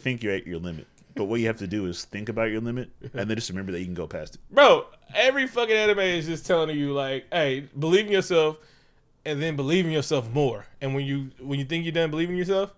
[0.00, 0.86] think you're at your limit.
[1.14, 3.72] But what you have to do is think about your limit and then just remember
[3.72, 4.40] that you can go past it.
[4.50, 8.56] Bro, every fucking anime is just telling you like, hey, believe in yourself
[9.24, 10.66] and then believe in yourself more.
[10.80, 12.72] And when you when you think you're done believing in yourself,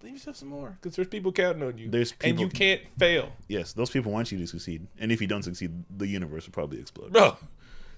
[0.00, 0.76] believe yourself some more.
[0.80, 1.88] Because there's people counting on you.
[1.88, 3.32] There's people, and you can't fail.
[3.48, 4.86] Yes, those people want you to succeed.
[4.98, 7.12] And if you don't succeed, the universe will probably explode.
[7.12, 7.36] Bro.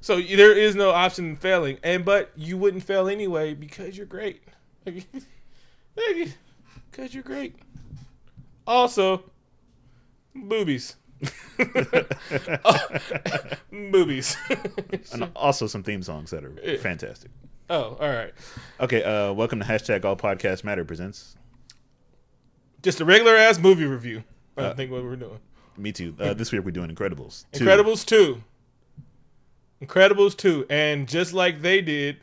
[0.01, 1.79] So there is no option in failing.
[1.83, 4.43] And but you wouldn't fail anyway because you're great.
[6.91, 7.57] Because you're great.
[8.67, 9.31] Also,
[10.35, 10.97] boobies.
[13.71, 14.37] boobies.
[15.13, 17.31] And also some theme songs that are fantastic.
[17.71, 18.33] oh, all right.
[18.81, 21.37] Okay, uh, welcome to hashtag All Podcast Matter presents.
[22.83, 24.25] Just a regular ass movie review.
[24.57, 25.41] I Uh, think what we're doing.
[25.77, 26.15] Me too.
[26.21, 27.47] Uh, this week we're doing Incredibles.
[27.53, 27.65] 2.
[27.65, 28.43] Incredibles 2.
[29.83, 30.67] Incredibles 2.
[30.71, 32.19] And just like they did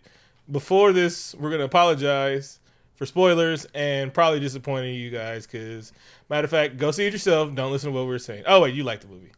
[0.50, 2.60] before this, we're going to apologize
[3.02, 5.92] for spoilers and probably disappointing you guys because,
[6.30, 7.52] matter of fact, go see it yourself.
[7.56, 8.44] Don't listen to what we are saying.
[8.46, 9.32] Oh, wait, you like the movie.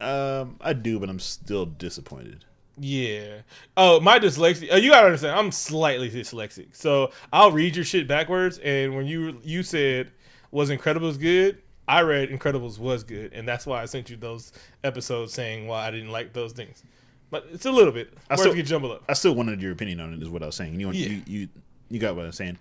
[0.00, 2.46] Um, I do, but I'm still disappointed.
[2.78, 3.42] Yeah.
[3.76, 4.72] Oh, my dyslexia.
[4.72, 5.38] Uh, you gotta understand.
[5.38, 8.56] I'm slightly dyslexic, so I'll read your shit backwards.
[8.56, 10.10] And when you you said
[10.50, 14.54] was Incredibles good, I read Incredibles was good, and that's why I sent you those
[14.82, 16.82] episodes saying why I didn't like those things.
[17.30, 18.14] But it's a little bit.
[18.30, 19.02] I still- get jumbled up.
[19.10, 20.80] I still wanted your opinion on it, is what I was saying.
[20.80, 21.08] You, Yeah.
[21.10, 21.48] you, you,
[21.90, 22.56] you got what I'm saying.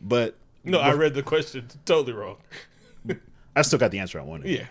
[0.00, 2.36] But No, I read the question totally wrong.
[3.56, 4.50] I still got the answer I wanted.
[4.50, 4.66] Yeah.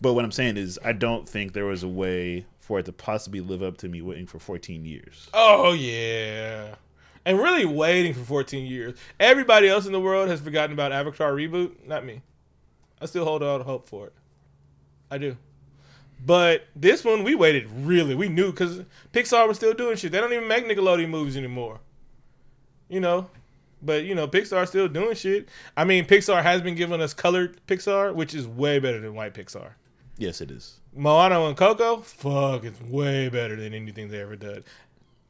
[0.00, 2.92] But what I'm saying is, I don't think there was a way for it to
[2.92, 5.28] possibly live up to me waiting for 14 years.
[5.32, 6.74] Oh yeah.
[7.24, 8.94] And really waiting for 14 years.
[9.18, 11.86] Everybody else in the world has forgotten about Avatar reboot.
[11.86, 12.22] Not me.
[13.00, 14.12] I still hold out hope for it.
[15.10, 15.36] I do.
[16.24, 18.14] But this one, we waited really.
[18.14, 20.12] We knew because Pixar was still doing shit.
[20.12, 21.80] They don't even make Nickelodeon movies anymore.
[22.88, 23.28] You know,
[23.82, 25.48] but you know, Pixar's still doing shit.
[25.76, 29.34] I mean, Pixar has been giving us colored Pixar, which is way better than white
[29.34, 29.72] Pixar.
[30.18, 30.80] Yes, it is.
[30.94, 34.64] Moana and Coco, fuck, it's way better than anything they ever did.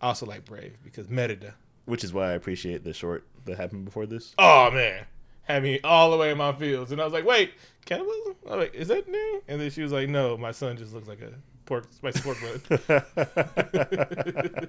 [0.00, 1.54] I also like Brave because Merida.
[1.86, 4.34] Which is why I appreciate the short that happened before this.
[4.38, 5.04] Oh man,
[5.42, 7.52] had me all the way in my fields, and I was like, wait,
[7.84, 8.36] cannibalism?
[8.46, 9.42] I was like, is that new?
[9.48, 11.32] And then she was like, no, my son just looks like a
[11.64, 12.82] pork spicy pork butt.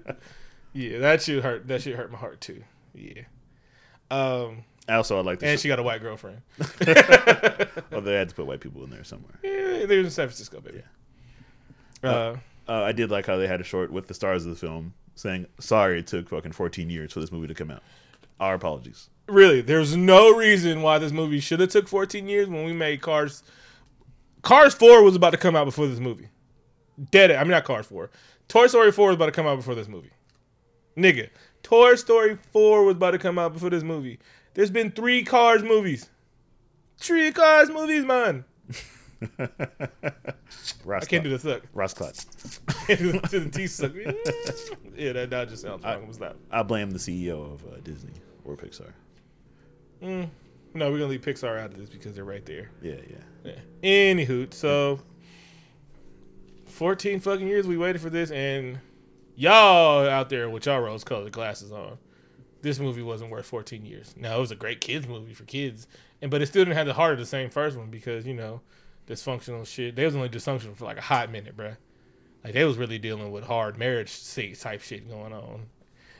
[0.73, 1.67] yeah, that shit hurt.
[1.67, 2.63] That shit hurt my heart too.
[2.95, 3.23] Yeah.
[4.09, 6.41] Um, Also, I like the and she got a white girlfriend.
[7.91, 9.33] well, they had to put white people in there somewhere.
[9.43, 10.81] Yeah, they was in San Francisco, baby.
[12.03, 12.35] Uh,
[12.69, 14.93] Uh, I did like how they had a short with the stars of the film
[15.15, 17.83] saying, "Sorry, it took fucking 14 years for this movie to come out.
[18.39, 22.63] Our apologies." really, there's no reason why this movie should have took 14 years when
[22.63, 23.43] we made Cars.
[24.41, 26.29] Cars 4 was about to come out before this movie.
[27.11, 27.31] Dead.
[27.31, 28.09] I mean, not Cars 4.
[28.47, 30.11] Toy Story 4 was about to come out before this movie.
[30.95, 31.29] Nigga,
[31.67, 34.19] Toy Story 4 was about to come out before this movie.
[34.53, 36.09] There's been three Cars movies.
[36.97, 38.45] Three Cars movies, man.
[40.85, 41.63] Ross I can't do the suck.
[41.73, 42.13] Ross Clot.
[42.87, 43.91] to the teeth suck.
[44.95, 46.05] yeah, that, that just sounds wrong.
[46.07, 46.37] What's that?
[46.51, 48.13] I blame the CEO of uh, Disney
[48.45, 48.93] or Pixar.
[49.99, 50.29] No,
[50.73, 52.71] we're gonna leave Pixar out of this because they're right there.
[52.81, 53.53] Yeah, yeah.
[53.83, 54.13] Yeah.
[54.13, 55.01] Anywho, so
[56.65, 58.79] fourteen fucking years we waited for this, and
[59.37, 61.97] y'all out there with y'all rose-colored glasses on,
[62.61, 64.13] this movie wasn't worth fourteen years.
[64.17, 65.87] Now it was a great kids movie for kids,
[66.21, 68.33] and but it still didn't have the heart of the same first one because you
[68.33, 68.59] know
[69.07, 69.95] dysfunctional shit.
[69.95, 71.77] They was only dysfunctional for like a hot minute, bruh.
[72.43, 74.11] Like they was really dealing with hard marriage
[74.59, 75.67] type shit going on,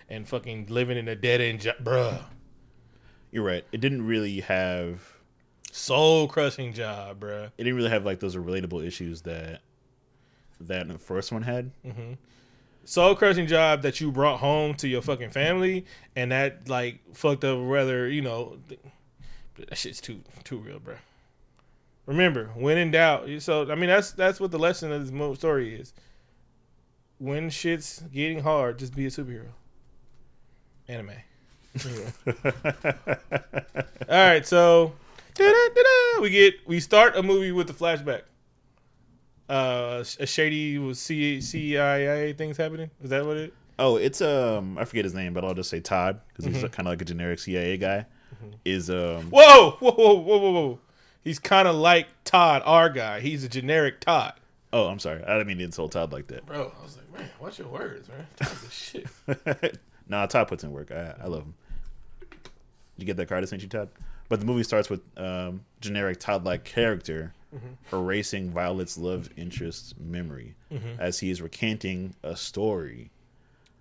[0.08, 2.22] and fucking living in a dead end, job, bruh.
[3.32, 3.66] You're right.
[3.72, 5.02] It didn't really have.
[5.70, 7.48] Soul crushing job, bruh.
[7.58, 9.62] It didn't really have like those relatable issues that
[10.62, 11.72] that the first one had.
[11.86, 12.14] Mm-hmm.
[12.88, 17.44] Soul crushing job that you brought home to your fucking family and that like fucked
[17.44, 18.58] up whether you know
[19.58, 20.96] that shit's too too real bro
[22.06, 25.76] remember when in doubt so i mean that's that's what the lesson of this story
[25.76, 25.94] is.
[27.20, 29.50] When shit's getting hard just be a superhero.
[30.88, 31.12] Anime.
[34.10, 34.94] All right so
[36.22, 38.22] we get we start a movie with the flashback
[39.50, 42.90] uh a shady was C- CIA things happening.
[43.02, 43.54] Is that what it?
[43.80, 46.68] Oh, it's um I forget his name, but I'll just say Todd because he's Mm-hmm.
[46.68, 48.06] kind of like a generic CIA guy.
[48.66, 50.80] Is um Whoa, whoa, whoa, whoa, whoa, whoa!
[51.24, 53.20] He's kind of like Todd, our guy.
[53.22, 54.34] He's a generic Todd.
[54.74, 56.46] oh I'm sorry I didn't mean to insult Todd like that.
[56.46, 58.28] Bro, I was like, man, watch your words, man.
[58.36, 59.78] Todd's a shit.
[60.10, 60.92] nah, Todd puts in work.
[60.92, 61.54] I I love him.
[62.20, 62.30] Did
[62.98, 63.90] you get that card I sent you, Todd?
[64.30, 67.34] But the movie starts with um generic Todd like character
[67.94, 70.56] erasing Violet's love interest's memory
[71.00, 73.10] as he is recanting a story,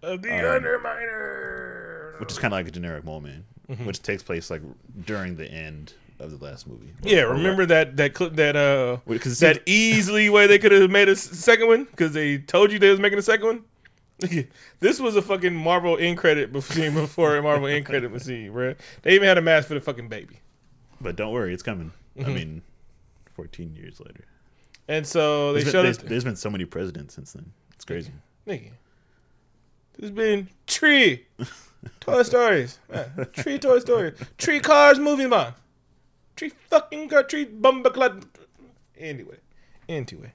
[0.03, 2.21] Of the Underminer.
[2.21, 3.45] which is kind of like a generic moment,
[3.85, 4.63] which takes place like
[5.05, 6.93] during the end of the last movie.
[7.03, 10.73] Yeah, Or- or remember that that clip that uh 'cause that easily way they could
[10.73, 13.65] have made a second one because they told you they was making a second one.
[14.81, 18.75] this was a fucking Marvel in credit scene before a Marvel in credit scene, bro.
[19.03, 20.41] They even had a mask for the fucking baby.
[21.03, 21.93] But don't worry, it's coming.
[22.19, 22.31] Mm-hmm.
[22.31, 22.63] I mean,
[23.37, 24.25] 14 years later.
[24.89, 27.53] And so they There's showed been, us, there's, there's been so many presidents since then.
[27.75, 28.13] It's crazy.
[28.47, 28.71] nigga.
[29.99, 31.27] There's been tree
[32.01, 32.79] Toy Stories.
[33.33, 35.55] Tree Toy Story, tree cars moving on,
[36.35, 38.25] tree fucking car, tree bumbleclad.
[38.99, 39.37] Anyway,
[39.89, 40.33] anyway,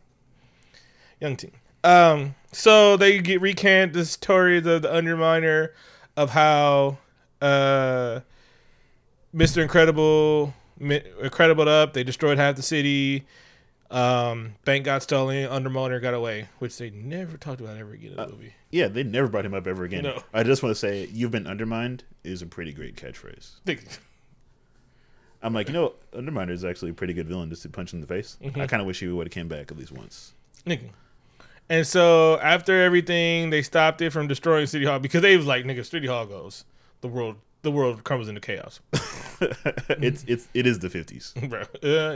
[1.20, 1.52] young team.
[1.84, 5.70] Um, so they get recant the story of the, the Underminer
[6.16, 6.98] of how
[7.42, 8.20] uh,
[9.34, 11.94] Mister Incredible, Incredible up.
[11.94, 13.26] They destroyed half the city.
[13.92, 15.50] Um, bank got stolen.
[15.50, 18.54] Underminer got away, which they never talked about ever again in the movie.
[18.72, 20.04] Yeah, they never brought him up ever again.
[20.04, 20.24] No.
[20.34, 23.52] I just want to say, "You've been undermined" is a pretty great catchphrase.
[25.44, 28.02] I'm like, you know, Underminer is actually a pretty good villain just to punch in
[28.02, 28.38] the face.
[28.42, 28.62] Mm-hmm.
[28.62, 30.34] I kind of wish he would have came back at least once.
[30.66, 30.90] nigga.
[31.68, 35.66] And so after everything, they stopped it from destroying City Hall because they was like,
[35.66, 36.66] nigga, City Hall goes,
[37.00, 38.80] the world, the world crumbles into chaos,
[39.90, 41.34] it's it's it is the 50s.
[41.50, 41.64] bro.
[41.82, 42.14] Yeah,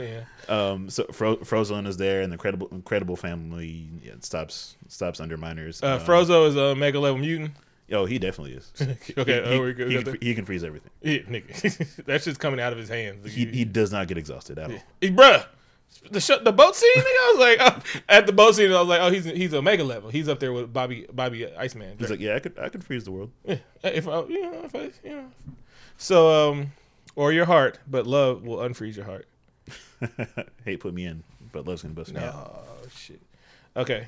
[0.48, 0.54] yeah.
[0.54, 5.82] Um, so Fro- Frozone is there, and the incredible incredible family yeah, stops stops Underminers.
[5.82, 7.52] Uh, Um, Frozo is a mega level mutant.
[7.92, 8.72] Oh, he definitely is.
[9.16, 10.90] Okay, he, oh, we good, he, can, he can freeze everything.
[11.02, 13.32] Yeah, nigga, that's just coming out of his hands.
[13.32, 14.78] He he does not get exhausted at all.
[15.00, 15.46] He- bruh.
[16.10, 16.90] The sh- the boat scene.
[16.96, 19.62] I was like, oh, at the boat scene, I was like, oh, he's he's a
[19.62, 20.10] mega level.
[20.10, 21.96] He's up there with Bobby Bobby Iceman.
[21.98, 23.30] He's like, yeah, I could I could freeze the world.
[23.44, 25.26] Yeah, if I, you know, if I, you know.
[25.98, 26.72] So, um,
[27.16, 29.26] or your heart, but love will unfreeze your heart.
[30.64, 31.22] Hate put me in,
[31.52, 32.34] but love's gonna bust me out.
[32.84, 33.20] Oh shit.
[33.76, 34.06] Okay,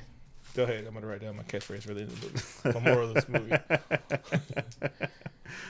[0.55, 0.85] go ahead.
[0.87, 2.21] I'm gonna write down my catchphrase for the end of
[2.63, 2.79] the movie.
[2.79, 3.51] My moral of this movie.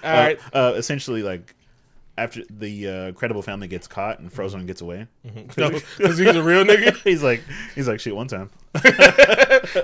[0.04, 0.40] All Uh, right.
[0.54, 1.56] Uh, essentially, like
[2.20, 6.64] after the uh, incredible family gets caught and Frozone gets away, Because he's a real
[6.66, 6.96] nigga.
[7.04, 7.42] he's like
[7.76, 8.16] he's like shit.
[8.16, 8.50] One time,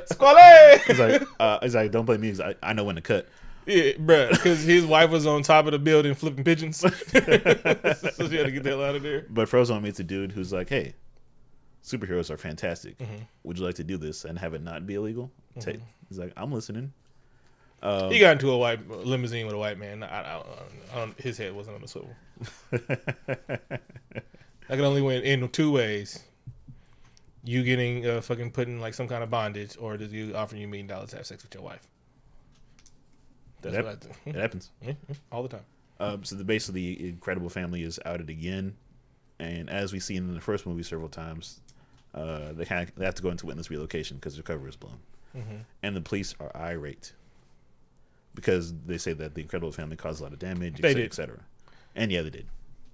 [0.06, 0.80] Squale!
[0.88, 2.34] he's like uh, he's like don't blame me.
[2.44, 3.28] I, I know when to cut.
[3.66, 4.30] Yeah, bruh.
[4.30, 6.78] Because his wife was on top of the building flipping pigeons.
[6.78, 9.26] so she had to get the hell out of there.
[9.30, 10.94] But Frozone meets a dude who's like, hey,
[11.84, 12.96] superheroes are fantastic.
[13.00, 13.24] Mm-hmm.
[13.44, 15.32] Would you like to do this and have it not be illegal?
[15.60, 15.72] Ta-
[16.10, 16.94] He's like, I'm listening.
[17.86, 20.02] Um, He got into a white limousine with a white man.
[20.04, 20.44] I, I,
[20.96, 22.16] I his head wasn't on the swivel.
[24.70, 26.24] I could only win in two ways.
[27.44, 30.62] You getting uh, fucking put in like some kind of bondage, or does you offering
[30.62, 31.88] you a million dollars to have sex with your wife?
[33.62, 33.86] That's Yep.
[33.86, 34.72] what I it happens.
[34.84, 34.96] Mhm,
[35.32, 35.66] all the time.
[36.00, 38.76] Um, so the base of the Incredible Family is outed again,
[39.40, 41.62] and as we seen in the first movie several times,
[42.16, 44.98] uh, they of they have to go into witness relocation because their cover is blown,
[45.38, 45.58] Mm-hmm.
[45.84, 47.14] and the police are irate
[48.36, 51.02] because they say that the Incredible Family caused a lot of damage, They et cetera,
[51.02, 51.06] did.
[51.06, 51.40] et cetera.
[51.96, 52.46] And yeah, they did.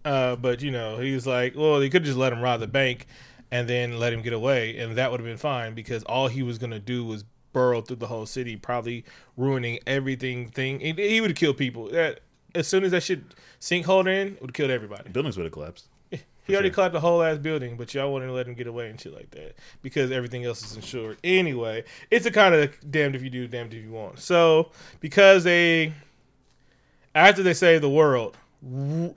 [0.06, 3.08] Uh, but you know, he's like, well, they could just let him rob the bank
[3.52, 6.42] and then let him get away, and that would have been fine because all he
[6.42, 9.04] was gonna do was burrow through the whole city, probably
[9.36, 10.48] ruining everything.
[10.48, 11.90] Thing he, he would have killed people.
[11.90, 12.22] That
[12.56, 13.20] as soon as that shit
[13.60, 15.10] sinkhole in, it would have killed everybody.
[15.10, 15.88] Buildings would have collapsed.
[16.46, 16.76] He already sure.
[16.76, 19.30] clapped the whole ass building, but y'all to let him get away and shit like
[19.32, 21.18] that because everything else is insured.
[21.24, 24.20] Anyway, it's a kind of damned if you do, damned if you want.
[24.20, 25.94] So because they,
[27.14, 29.14] after they save the world, w-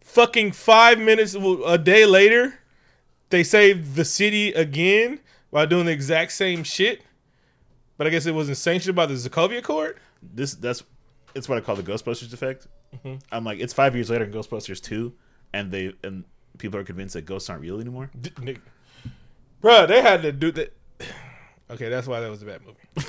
[0.00, 2.54] fucking five minutes a day later,
[3.30, 5.20] they saved the city again
[5.50, 7.02] by doing the exact same shit.
[7.96, 9.98] But I guess it wasn't sanctioned by the Sokovia Accord.
[10.22, 10.84] This that's
[11.34, 12.68] it's what I call the Ghostbusters effect.
[12.94, 13.16] Mm-hmm.
[13.32, 15.12] I'm like, it's five years later in Ghostbusters two,
[15.52, 16.24] and they and
[16.58, 18.10] people are convinced that ghosts aren't real anymore.
[19.62, 20.72] Bruh, they had to do that.
[21.70, 23.08] Okay, that's why that was a bad movie.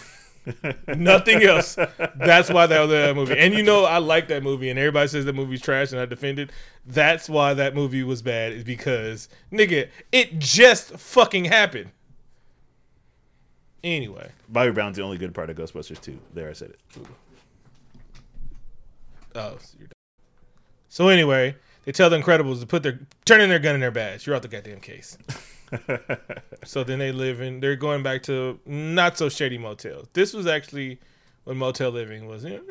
[0.98, 1.76] Nothing else.
[2.16, 3.38] That's why that was a bad movie.
[3.38, 6.06] And you know, I like that movie, and everybody says that movie's trash, and I
[6.06, 6.52] defend it.
[6.86, 11.92] That's why that movie was bad, is because, nigga, it just fucking happened.
[13.84, 16.20] Anyway, Bobby Brown's the only good part of Ghostbusters two.
[16.34, 16.80] There, I said it.
[19.36, 19.94] oh, so, you're done.
[20.90, 21.56] so anyway,
[21.86, 24.26] they tell the Incredibles to put their turn in their gun in their badge.
[24.28, 25.18] You're out the goddamn case.
[26.66, 27.60] So then they live in.
[27.60, 30.08] They're going back to not so shady motels.
[30.14, 31.00] This was actually
[31.44, 32.44] when motel living was.
[32.44, 32.62] You know,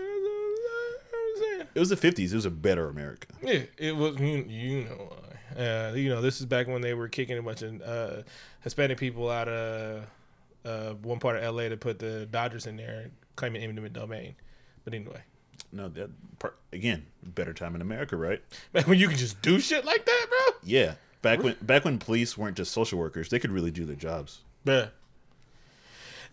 [1.75, 2.33] It was the fifties.
[2.33, 3.29] It was a better America.
[3.43, 4.17] yeah, it was.
[4.19, 5.11] You, you know
[5.57, 5.63] why?
[5.63, 8.23] Uh, you know, this is back when they were kicking a bunch of uh,
[8.63, 10.05] Hispanic people out of
[10.65, 11.69] uh, one part of L.A.
[11.69, 14.35] to put the Dodgers in there, claiming eminent domain.
[14.85, 15.23] But anyway,
[15.73, 18.41] No, that part again, better time in America, right?
[18.73, 20.57] back when you could just do shit like that, bro.
[20.63, 23.97] Yeah, back when back when police weren't just social workers, they could really do their
[23.97, 24.41] jobs.
[24.65, 24.91] Bruh.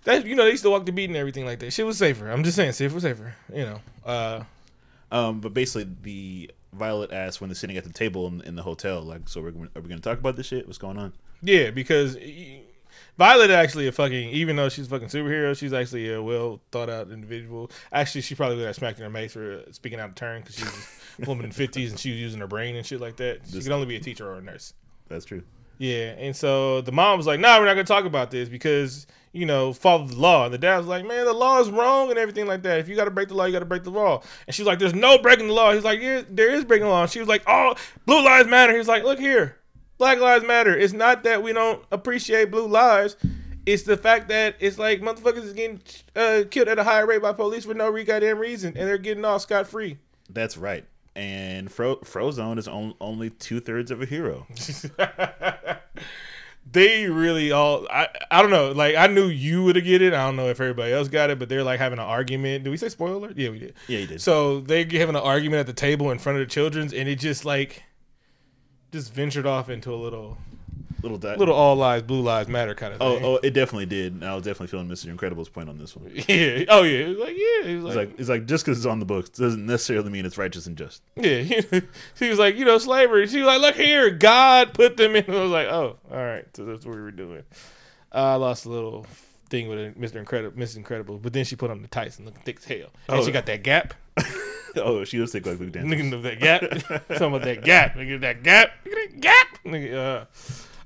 [0.03, 1.71] That you know they used to walk the beat and everything like that.
[1.73, 2.29] Shit was safer.
[2.29, 3.33] I'm just saying, safe was safer.
[3.53, 3.81] You know.
[4.05, 4.43] Uh,
[5.11, 8.63] Um, but basically, the Violet asks when they're sitting at the table in, in the
[8.63, 10.65] hotel, like, so we're are we going to talk about this shit?
[10.67, 11.13] What's going on?
[11.41, 12.61] Yeah, because y-
[13.17, 16.89] Violet actually a fucking even though she's a fucking superhero, she's actually a well thought
[16.89, 17.71] out individual.
[17.91, 20.55] Actually, she probably would have smacked in her face for speaking out of turn because
[20.55, 23.39] she's a woman in fifties and she was using her brain and shit like that.
[23.49, 24.73] She could only be a teacher or a nurse.
[25.07, 25.43] That's true.
[25.77, 29.07] Yeah, and so the mom was like, "Nah, we're not gonna talk about this because
[29.33, 32.09] you know follow the law." And the dad was like, "Man, the law is wrong
[32.09, 32.79] and everything like that.
[32.79, 34.65] If you got to break the law, you got to break the law." And she's
[34.65, 37.11] like, "There's no breaking the law." He's like, "Yeah, there is breaking the law." And
[37.11, 39.57] she was like, "Oh, blue lives matter." He's like, "Look here,
[39.97, 40.75] Black lives matter.
[40.77, 43.15] It's not that we don't appreciate blue lives."
[43.65, 45.81] It's the fact that it's like motherfuckers is getting
[46.15, 49.25] uh, killed at a higher rate by police for no goddamn reason, and they're getting
[49.25, 49.97] off scot free.
[50.29, 50.85] That's right.
[51.15, 54.45] And Fro- Frozone is on- only two thirds of a hero.
[56.71, 58.71] they really all I I don't know.
[58.71, 60.13] Like I knew you would have get it.
[60.13, 62.65] I don't know if everybody else got it, but they're like having an argument.
[62.65, 63.31] Did we say spoiler?
[63.35, 63.73] Yeah, we did.
[63.87, 64.21] Yeah, you did.
[64.21, 67.19] So they're having an argument at the table in front of the children's, and it
[67.19, 67.83] just like
[68.95, 70.37] just ventured off into a little
[71.03, 73.25] little di- little all lives blue lives matter kind of Oh, thing.
[73.25, 74.23] oh, it definitely did.
[74.23, 75.07] I was definitely feeling Mr.
[75.09, 76.09] Incredible's point on this one.
[76.15, 76.63] yeah.
[76.69, 76.99] Oh yeah.
[77.05, 77.75] It was like yeah.
[77.75, 80.25] Was It's like, like it's like just because it's on the books doesn't necessarily mean
[80.25, 81.03] it's righteous and just.
[81.15, 81.43] yeah.
[82.15, 83.27] she was like you know slavery.
[83.27, 85.25] She was like look here, God put them in.
[85.29, 86.45] I was like oh all right.
[86.55, 87.43] So that's what we were doing.
[88.11, 89.05] I lost a little
[89.49, 90.15] thing with Mr.
[90.15, 90.77] Incredible, Mrs.
[90.77, 93.23] Incredible, but then she put on the tights and looked thick as hell, and Oh.
[93.25, 93.93] she got that gap.
[94.83, 95.87] oh, she sick like Luke Dance.
[95.87, 96.61] Nigga, that gap.
[97.09, 97.95] Talking about that gap.
[97.95, 98.71] Nigga, that gap.
[98.85, 99.47] Nigga, that gap.
[99.65, 100.25] Nigga, uh,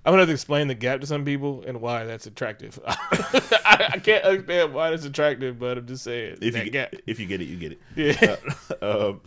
[0.06, 2.80] I'm gonna have to explain the gap to some people and why that's attractive.
[2.88, 6.94] I, I can't understand why that's attractive, but I'm just saying If you gap.
[7.06, 8.18] if you get it, you get it.
[8.22, 8.36] Yeah.
[8.88, 9.22] um,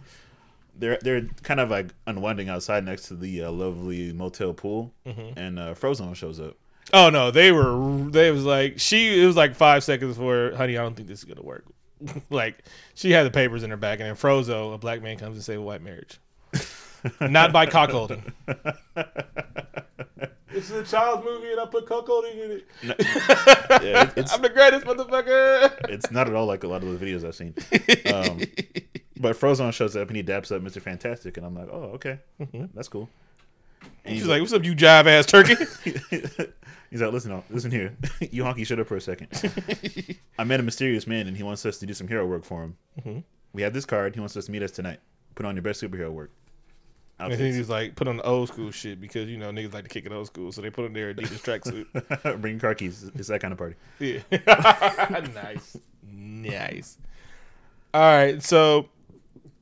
[0.78, 5.38] they're they're kind of like unwinding outside next to the uh, lovely motel pool, Mm-hmm.
[5.38, 6.56] and uh, Frozone shows up.
[6.94, 8.08] oh no, they were.
[8.10, 9.22] They was like she.
[9.22, 10.78] It was like five seconds before, honey.
[10.78, 11.66] I don't think this is gonna work.
[12.30, 12.62] like
[12.94, 15.44] she had the papers in her bag, and then Frozo, a black man, comes and
[15.44, 16.18] say white marriage,
[17.20, 18.32] not by cockholding.
[20.52, 22.66] This is a child's movie, and I put cuckolding in it.
[22.82, 25.88] Yeah, it- it's I'm the greatest motherfucker.
[25.88, 27.54] it's not at all like a lot of the videos I've seen.
[28.12, 28.38] Um,
[29.18, 30.80] but Frozone shows up and he daps up Mr.
[30.82, 32.18] Fantastic, and I'm like, oh, okay,
[32.74, 33.08] that's cool.
[34.04, 35.54] And She's like, "What's up, you jive ass turkey?"
[36.92, 37.96] He's like, listen, uh, listen here,
[38.30, 39.28] you honky, shut up for a second.
[40.38, 42.62] I met a mysterious man, and he wants us to do some hero work for
[42.62, 42.76] him.
[43.00, 43.20] Mm-hmm.
[43.54, 44.14] We have this card.
[44.14, 45.00] He wants us to meet us tonight.
[45.34, 46.30] Put on your best superhero work.
[47.18, 49.84] and then he's like, "Put on the old school shit because you know niggas like
[49.84, 53.10] to kick it old school, so they put on their Adidas tracksuit." Bring car keys.
[53.14, 53.76] It's that kind of party.
[53.98, 54.20] Yeah,
[55.34, 56.98] nice, nice.
[57.94, 58.90] All right, so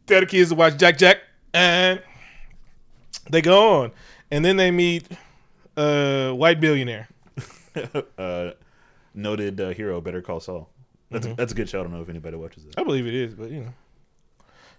[0.06, 1.18] the kids to watch Jack Jack,
[1.54, 2.02] and
[3.30, 3.92] they go on,
[4.32, 5.06] and then they meet
[5.76, 7.08] a white billionaire.
[8.18, 8.50] uh,
[9.14, 10.68] noted uh, hero, Better Call Saul.
[11.10, 11.32] That's Mm-hmm.
[11.32, 11.80] a, that's a good show.
[11.80, 12.74] I don't know if anybody watches it.
[12.78, 13.74] I believe it is, but you know.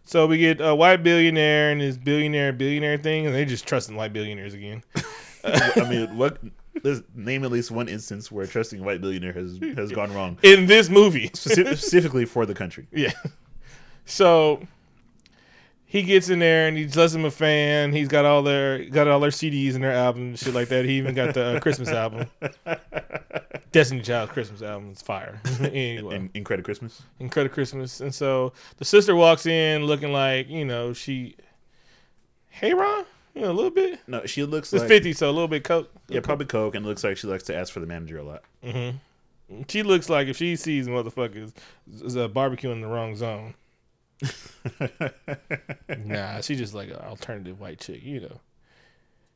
[0.06, 3.96] So we get a white billionaire and his billionaire billionaire thing, and they just trusting
[3.96, 4.84] white billionaires again.
[5.44, 6.38] I mean, what?
[6.84, 10.38] Let's name at least one instance where trusting a white billionaire has has gone wrong,
[10.42, 12.88] In this movie, specifically for the country.
[12.94, 13.12] Yeah.
[14.06, 14.62] So
[15.92, 17.92] he gets in there and he does him a fan.
[17.92, 20.86] He's got all their got all their CDs and their albums and shit like that.
[20.86, 22.28] He even got the uh, Christmas album.
[23.74, 25.42] Destiny Child's Christmas album is fire.
[25.60, 27.02] anyway, In, in Credit Christmas.
[27.20, 28.00] Incredible Christmas.
[28.00, 31.36] And so the sister walks in looking like you know she,
[32.58, 33.04] Karen,
[33.36, 34.00] you know a little bit.
[34.08, 35.92] No, she looks It's like fifty, so a little bit coke.
[36.08, 38.44] yeah, probably Coke, and looks like she likes to ask for the manager a lot.
[39.68, 41.52] She looks like if she sees motherfuckers
[42.02, 43.56] is a barbecue in the wrong zone.
[46.06, 48.40] Nah, she's just like an alternative white chick, you know.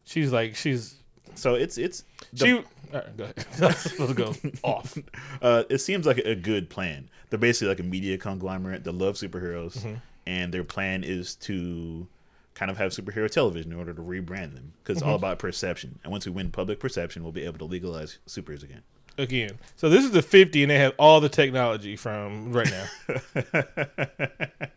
[0.03, 0.95] She's like she's
[1.35, 2.53] So it's it's the- she.
[2.93, 3.45] All right, go ahead.
[3.59, 4.97] Let's go off.
[5.41, 7.09] uh, it seems like a good plan.
[7.29, 9.95] They're basically like a media conglomerate that love superheroes, Mm-hmm.
[10.27, 12.07] and their plan is to
[12.53, 15.09] kind of have superhero television in order to rebrand them because it's Mm-hmm.
[15.09, 15.99] all about perception.
[16.03, 18.83] And once we win public perception, we'll be able to legalize supers again.
[19.17, 22.85] Again, so this is the fifty, and they have all the technology from right now.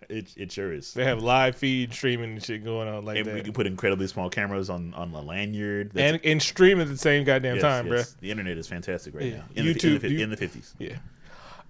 [0.09, 0.95] it it sure is.
[0.95, 4.07] They have live feed streaming and shit going on like And we can put incredibly
[4.07, 5.91] small cameras on on the lanyard.
[5.93, 8.15] That's- and and stream at the same goddamn yes, time, yes.
[8.21, 9.37] The internet is fantastic right Yeah.
[9.39, 9.45] now.
[9.57, 10.73] In, YouTube, the, in the 50s.
[10.79, 10.99] Yeah.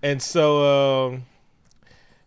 [0.03, 1.25] And so, um,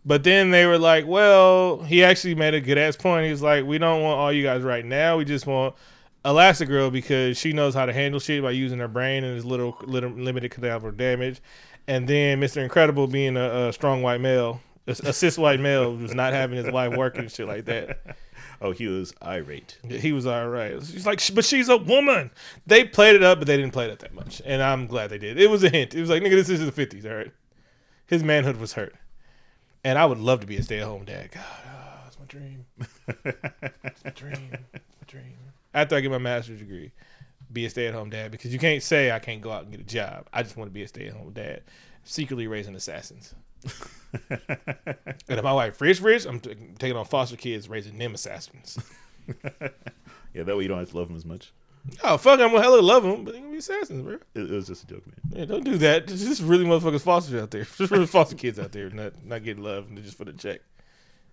[0.06, 3.26] but then they were like, well, he actually made a good ass point.
[3.26, 5.18] He was like, we don't want all you guys right now.
[5.18, 5.76] We just want
[6.24, 9.78] Elastigirl because she knows how to handle shit by using her brain and his little,
[9.84, 11.42] little limited cadaver damage.
[11.88, 12.62] And then Mr.
[12.64, 16.58] Incredible being a, a strong white male, a, a cis white male who's not having
[16.58, 18.18] his wife working and shit like that.
[18.64, 19.80] Oh, he was irate.
[19.90, 20.74] He was all right.
[20.86, 22.30] She's like, but she's a woman.
[22.68, 25.10] They played it up, but they didn't play it up that much, and I'm glad
[25.10, 25.40] they did.
[25.40, 25.96] It was a hint.
[25.96, 27.32] It was like, nigga, this is the '50s, all right.
[28.06, 28.94] His manhood was hurt,
[29.84, 31.32] and I would love to be a stay-at-home dad.
[31.32, 32.66] God, oh, that's my dream.
[33.84, 34.52] It's my dream.
[34.52, 35.34] My dream.
[35.74, 36.92] After I get my master's degree,
[37.52, 39.72] be a stay at home dad because you can't say I can't go out and
[39.72, 40.28] get a job.
[40.34, 41.62] I just want to be a stay at home dad,
[42.04, 43.34] secretly raising assassins.
[44.30, 44.50] and
[45.28, 48.78] if my wife rich, rich, I'm t- taking on foster kids, raising them assassins.
[50.34, 51.52] yeah, that way you don't have to love them as much.
[52.04, 54.14] Oh fuck, I'm gonna hella love them, but they're gonna be assassins, bro.
[54.36, 55.40] It, it was just a joke, man.
[55.40, 56.08] Yeah, don't do that.
[56.08, 57.64] There's just really motherfuckers foster out there.
[57.78, 60.62] Just really foster kids out there, not not getting love and just for the check.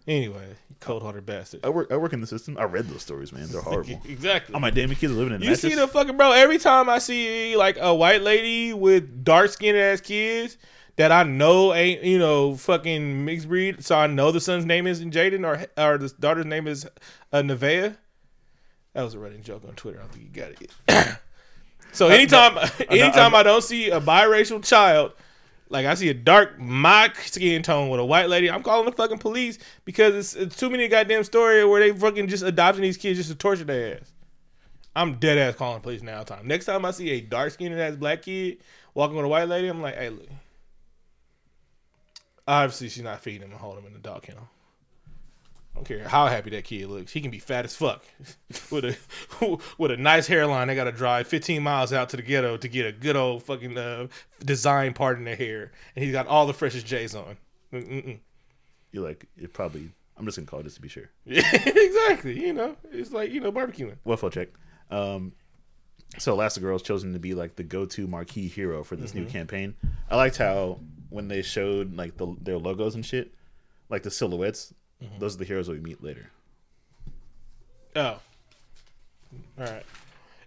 [0.09, 1.61] Anyway, cold hearted bastard.
[1.63, 1.93] I work.
[1.93, 2.57] I work in the system.
[2.59, 3.47] I read those stories, man.
[3.49, 4.01] They're horrible.
[4.09, 4.55] exactly.
[4.55, 5.43] Oh my damn, kids are living in.
[5.43, 5.61] You mattress.
[5.61, 6.33] see the fucking bro.
[6.33, 10.57] Every time I see like a white lady with dark skinned ass kids
[10.97, 14.87] that I know ain't you know fucking mixed breed, so I know the son's name
[14.87, 16.87] isn't Jaden or or the daughter's name is
[17.31, 17.95] uh, Nevaeh.
[18.95, 19.99] That was a running joke on Twitter.
[19.99, 20.53] I don't think you got
[21.07, 21.19] it.
[21.93, 22.57] so anytime,
[22.89, 25.13] anytime I don't see a biracial child,
[25.71, 28.93] like I see a dark my skin tone with a white lady, I'm calling the
[28.93, 32.97] fucking police because it's, it's too many goddamn story where they fucking just adopting these
[32.97, 34.13] kids just to torture their ass.
[34.97, 36.23] I'm dead ass calling police now.
[36.23, 38.59] Time next time I see a dark skinned ass black kid
[38.95, 40.29] walking with a white lady, I'm like, hey, look.
[42.47, 44.49] Obviously, she's not feeding him and holding him in the dog kennel.
[45.73, 47.13] I don't care how happy that kid looks.
[47.13, 48.05] He can be fat as fuck
[48.71, 48.97] with a
[49.79, 50.69] with a nice hairline.
[50.69, 53.43] They got to drive 15 miles out to the ghetto to get a good old
[53.45, 54.09] fucking uh,
[54.45, 57.37] design part in their hair, and he's got all the freshest J's on.
[57.73, 58.19] Mm-mm.
[58.93, 59.91] You're like, it probably.
[60.17, 61.11] I'm just gonna call it just to be sure.
[61.25, 62.45] Yeah, exactly.
[62.45, 63.97] You know, it's like you know barbecuing.
[64.05, 64.49] Waffle check.
[64.91, 65.33] Um,
[66.19, 69.21] so Elastigirl is chosen to be like the go-to marquee hero for this Mm-hmm.
[69.21, 69.75] new campaign.
[70.11, 73.33] I liked how when they showed like the, their logos and shit,
[73.91, 75.19] like the silhouettes, Mm-hmm.
[75.21, 76.31] those are the heroes that we meet later.
[77.97, 78.19] Oh.
[79.59, 79.85] All right.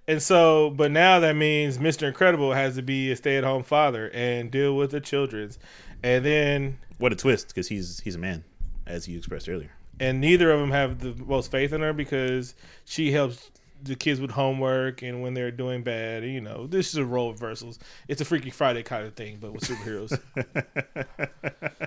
[0.08, 2.08] And so, but now that means Mr.
[2.08, 5.60] Incredible has to be a stay-at-home father and deal with the children's,
[6.03, 8.43] and then What a twist, because he's he's a man,
[8.86, 9.72] as you expressed earlier.
[10.00, 13.51] and neither of them have the most faith in her because she helps
[13.84, 16.24] the kids with homework and when they're doing bad.
[16.24, 17.80] You know, this is a role reversals.
[18.08, 20.20] It's a Freaky Friday kind of thing, but with superheroes.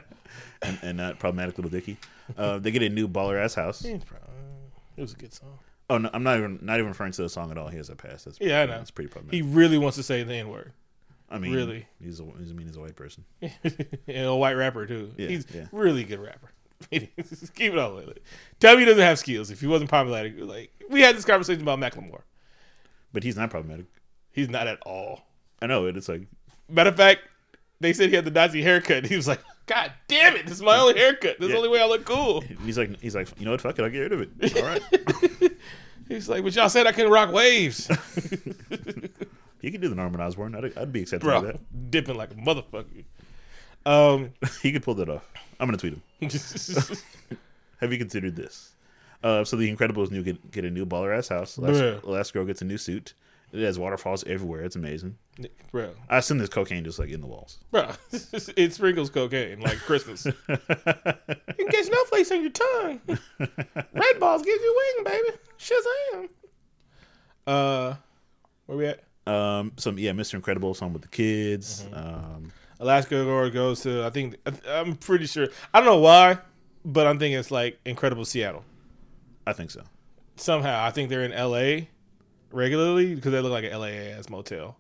[0.63, 1.97] and, and not problematic Lil Dicky.
[2.37, 3.85] Uh, they get a new baller ass house.
[3.85, 4.03] It
[4.97, 5.59] was a good song.
[5.91, 7.69] Oh no, I'm not even not even referring to the song at all.
[7.69, 8.25] He has a pass.
[8.25, 8.73] That's, Yeah, I know.
[8.79, 9.35] That's pretty problematic.
[9.35, 10.73] He really wants to say the N word.
[11.29, 11.87] I mean, really.
[12.01, 13.25] he's a, he's, I mean, he's a white person.
[13.43, 15.13] and a white rapper too.
[15.17, 15.67] Yeah, He's yeah.
[15.73, 16.53] really good rapper.
[17.55, 18.23] Keep it all with it.
[18.61, 19.51] Tell me he doesn't have skills.
[19.51, 22.23] If he wasn't problematic, like we had this conversation about Macklemore.
[23.13, 23.87] But he's not problematic.
[24.31, 25.23] He's not at all.
[25.63, 25.97] I know it.
[25.97, 26.23] It's like
[26.69, 27.21] Matter of fact,
[27.81, 29.05] they said he had the Nazi haircut.
[29.07, 31.39] He was like, "God damn it, this is my only haircut.
[31.39, 33.61] This is the only way I look cool." he's like he's like you know what?
[33.61, 34.57] Fuck it, I'll get rid of it.
[34.57, 35.53] All right.
[36.09, 37.87] He's like, "But y'all said I couldn't rock waves,
[39.63, 40.55] he can do the Norman Osborn.
[40.55, 41.91] I'd, I'd be accepting bro." of that.
[41.91, 43.05] Dipping like a motherfucker.
[43.87, 45.27] Um, he could pull that off.
[45.59, 46.03] I'm gonna tweet him.
[47.81, 48.73] Have you considered this?
[49.23, 51.57] Uh, so the Incredibles new get, get a new baller ass house.
[51.59, 53.15] Last, last girl gets a new suit.
[53.53, 54.63] It has waterfalls everywhere.
[54.63, 55.17] It's amazing.
[55.71, 57.59] bro, I assume there's cocaine just like in the walls.
[57.71, 60.25] bro, it sprinkles cocaine like Christmas.
[60.49, 63.01] you can get snowflakes on your tongue.
[63.39, 65.39] Red balls gives you wing, baby.
[65.59, 66.29] Shazam.
[67.47, 67.95] Uh,
[68.67, 69.05] where we at?
[69.27, 70.35] Um, some yeah, Mr.
[70.35, 71.85] Incredible, some with the kids.
[71.85, 71.95] Mm-hmm.
[71.95, 72.53] Um,
[72.85, 74.37] Alaska Girl goes to I think
[74.69, 76.39] I'm pretty sure I don't know why,
[76.85, 78.63] but I'm thinking it's like Incredible Seattle.
[79.47, 79.83] I think so.
[80.37, 81.89] Somehow I think they're in L.A.
[82.53, 84.11] regularly because they look like an L.A.
[84.13, 84.77] ass motel,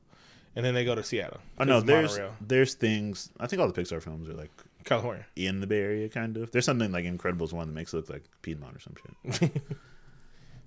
[0.54, 1.40] and then they go to Seattle.
[1.58, 2.36] I know there's Monorail.
[2.42, 3.30] there's things.
[3.40, 4.50] I think all the Pixar films are like
[4.84, 5.24] California.
[5.36, 6.50] in the Bay Area, kind of.
[6.50, 9.50] There's something like Incredibles one that makes it look like Piedmont or some shit.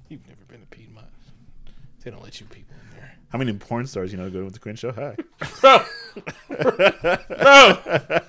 [0.10, 1.08] You've never been to Piedmont.
[2.08, 3.18] They don't let you people in there.
[3.28, 5.18] How many porn stars you know go to the Crenshaw High?
[5.60, 5.84] Bro,
[6.48, 8.20] bro,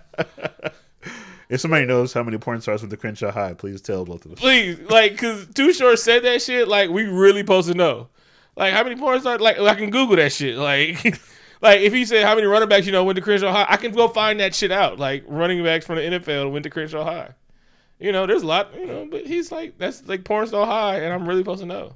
[1.49, 4.33] If somebody knows how many porn stars went to Crenshaw High, please tell both of
[4.33, 4.41] us.
[4.41, 6.67] please, like, cause Too Short said that shit.
[6.67, 8.09] Like, we really supposed to know.
[8.57, 9.41] Like, how many porn stars?
[9.41, 10.57] Like, I can Google that shit.
[10.57, 11.05] Like,
[11.63, 13.77] like if he said how many running backs you know went to Crenshaw High, I
[13.77, 14.99] can go find that shit out.
[14.99, 17.35] Like, running backs from the NFL went to Crenshaw High.
[18.01, 18.75] You know, there's a lot.
[18.75, 21.67] You know, but he's like, that's like porn star high, and I'm really supposed to
[21.67, 21.95] know.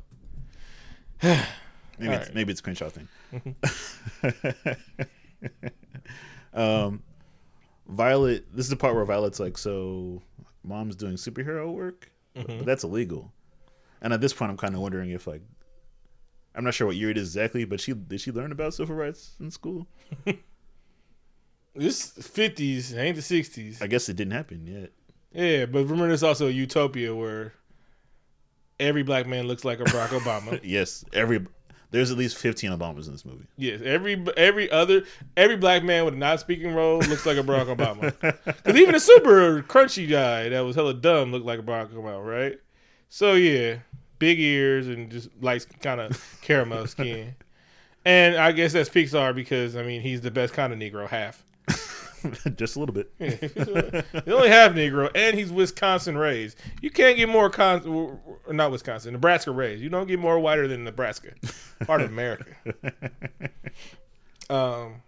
[2.02, 2.34] Maybe All it's, right.
[2.34, 3.08] maybe it's Crenshaw thing.
[6.54, 7.02] um,
[7.88, 8.44] Violet.
[8.54, 10.22] This is the part where Violet's like, "So,
[10.64, 12.58] mom's doing superhero work, Mm-hmm.
[12.58, 13.32] but that's illegal."
[14.00, 15.42] And at this point, I'm kind of wondering if, like,
[16.54, 18.96] I'm not sure what year it is exactly, but she did she learn about civil
[18.96, 19.86] rights in school?
[21.74, 23.80] This 50s ain't the 60s.
[23.80, 24.90] I guess it didn't happen yet.
[25.32, 27.54] Yeah, but remember, there's also a utopia where
[28.78, 30.60] every black man looks like a Barack Obama.
[30.62, 31.46] Yes, every
[31.92, 33.46] there's at least 15 Obamas in this movie.
[33.56, 35.04] Yes, every every other
[35.36, 38.12] every black man with a not speaking role looks like a Barack Obama.
[38.44, 42.24] Because even a super crunchy guy that was hella dumb looked like a Barack Obama,
[42.24, 42.58] right?
[43.08, 43.76] So yeah,
[44.18, 47.36] big ears and just like kind of caramel skin.
[48.04, 51.44] And I guess that's Pixar because I mean he's the best kind of Negro half.
[52.56, 53.10] Just a little bit.
[53.18, 56.58] He's only have Negro, and he's Wisconsin raised.
[56.80, 59.82] You can't get more con, not Wisconsin, Nebraska raised.
[59.82, 61.32] You don't get more whiter than Nebraska,
[61.86, 62.44] part of America.
[64.50, 65.02] Um,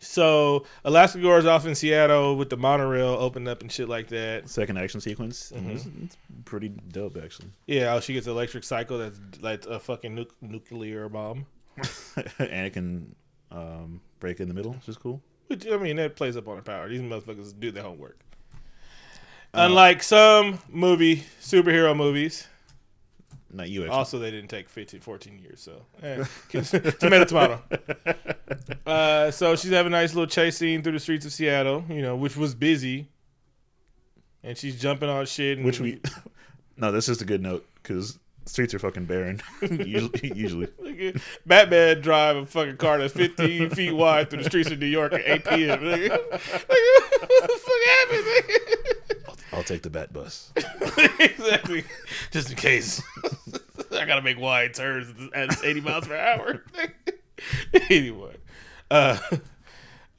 [0.00, 4.48] so Elastigirl's off in Seattle with the monorail opened up and shit like that.
[4.48, 5.52] Second action sequence.
[5.54, 5.70] Mm-hmm.
[5.70, 7.48] It's, it's pretty dope, actually.
[7.66, 11.46] Yeah, oh, she gets an electric cycle that's like a fucking nu- nuclear bomb.
[11.78, 13.06] Anakin
[13.50, 15.22] um, break in the middle, which is cool.
[15.48, 16.88] Which I mean, that plays up on the power.
[16.88, 18.18] These motherfuckers do their homework.
[19.52, 22.48] Unlike some movie superhero movies,
[23.52, 23.96] Not you, actually.
[23.96, 25.60] also they didn't take 15, 14 years.
[25.60, 26.24] So eh,
[26.98, 27.62] tomato, tomato.
[28.86, 32.02] Uh, so she's having a nice little chase scene through the streets of Seattle, you
[32.02, 33.08] know, which was busy.
[34.42, 35.56] And she's jumping on shit.
[35.56, 36.00] And Which we.
[36.76, 39.40] no, this is a good note because streets are fucking barren.
[39.62, 41.14] usually, usually.
[41.46, 45.12] Batman drive a fucking car that's 15 feet wide through the streets of New York
[45.12, 45.80] at 8 p.m.
[45.80, 46.08] Nigga.
[46.08, 48.24] Nigga, what the fuck happened?
[48.24, 49.44] nigga?
[49.52, 50.52] I'll take the bat bus.
[51.20, 51.84] exactly.
[52.32, 53.02] Just in case.
[53.92, 56.64] I gotta make wide turns at 80 miles per hour.
[57.88, 58.36] anyway.
[58.90, 59.18] Uh,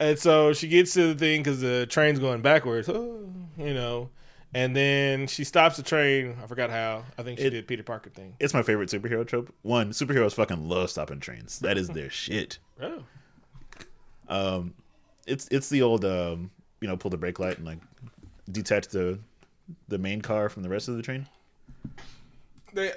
[0.00, 4.10] and so she gets to the thing because the train's going backwards, oh, you know.
[4.56, 6.34] And then she stops the train.
[6.42, 7.04] I forgot how.
[7.18, 8.34] I think she It- did Peter Parker thing.
[8.40, 9.52] It's my favorite superhero trope.
[9.60, 11.58] One, superheroes fucking love stopping trains.
[11.58, 12.58] That is their shit.
[12.80, 13.02] Oh.
[14.28, 14.72] Um,
[15.26, 17.78] it's it's the old um, you know, pull the brake light and like
[18.50, 19.18] detach the
[19.88, 21.26] the main car from the rest of the train.
[22.72, 22.92] they,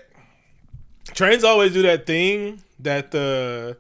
[1.13, 3.77] trains always do that thing that the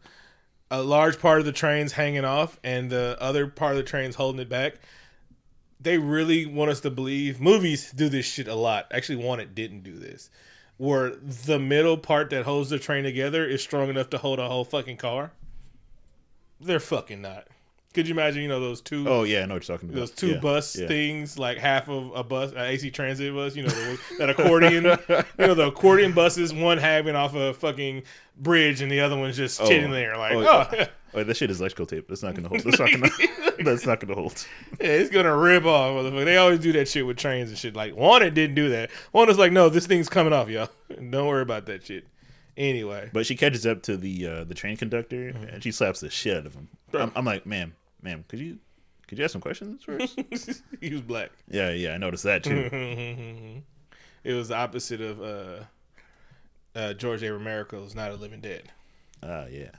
[0.71, 4.15] a large part of the train's hanging off and the other part of the train's
[4.15, 4.75] holding it back.
[5.79, 8.87] They really want us to believe movies do this shit a lot.
[8.91, 10.29] Actually, one it didn't do this,
[10.77, 14.47] where the middle part that holds the train together is strong enough to hold a
[14.49, 15.31] whole fucking car.
[16.59, 17.47] They're fucking not.
[17.93, 18.43] Could you imagine?
[18.43, 19.99] You know those two Oh yeah, I know what you're talking about.
[19.99, 20.87] those two Yeah, bus yeah.
[20.87, 24.83] things, like half of a bus, an AC Transit bus, you know, the, that accordion,
[24.83, 28.03] you know, the accordion buses, one having off a fucking
[28.37, 29.65] bridge and the other one's just oh.
[29.65, 31.19] sitting there, like, oh, oh, yeah.
[31.19, 32.07] Oh, that shit is electrical tape.
[32.07, 32.61] That's not gonna hold.
[32.61, 33.09] That's not gonna.
[33.63, 34.45] that's not gonna hold.
[34.79, 36.25] yeah, it's gonna rip off, motherfucker.
[36.25, 37.75] They always do that shit with trains and shit.
[37.75, 38.89] Like, one, it didn't do that.
[39.11, 40.69] One was like, no, this thing's coming off, y'all.
[40.89, 42.05] Don't worry about that shit.
[42.57, 45.43] Anyway, But she catches up to the uh, the train conductor Mm-hmm.
[45.45, 46.67] and she slaps the shit out of him.
[46.93, 48.57] I'm, I'm like, ma'am, ma'am, could you
[49.07, 50.19] could you ask some questions first?
[50.81, 51.31] he was black.
[51.49, 52.69] yeah, yeah, I noticed that too.
[54.23, 55.63] it was the opposite of uh,
[56.75, 57.31] uh, George A.
[57.31, 58.63] Romero's Not a Living Dead.
[59.23, 59.71] Ah, yeah.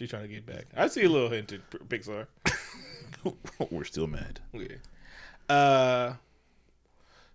[0.00, 0.64] She's trying to get back.
[0.74, 2.26] I see a little hint to P- Pixar.
[3.70, 4.40] We're still mad.
[4.54, 4.76] Yeah.
[5.54, 6.14] Uh,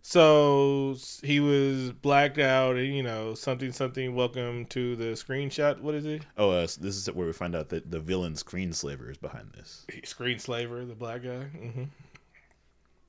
[0.01, 4.15] so he was blacked out, and you know something something.
[4.15, 5.79] Welcome to the screenshot.
[5.79, 6.25] What is it?
[6.39, 9.19] Oh, uh, so this is where we find out that the villain screen slaver is
[9.19, 9.85] behind this.
[10.03, 11.45] Screen slaver, the black guy.
[11.55, 11.83] Mm-hmm.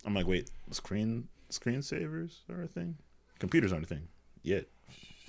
[0.05, 2.99] I'm like, wait, screen screensavers are a thing?
[3.39, 4.09] Computers aren't a thing
[4.43, 4.67] yet.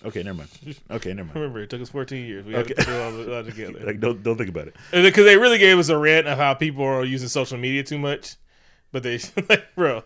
[0.05, 0.49] Okay, never mind.
[0.91, 1.35] Okay, never mind.
[1.35, 2.45] Remember, it took us 14 years.
[2.45, 3.79] We had to put it all together.
[3.85, 4.75] Like, don't don't think about it.
[4.91, 7.97] Because they really gave us a rant of how people are using social media too
[7.97, 8.35] much.
[8.91, 10.03] But they, like, bro,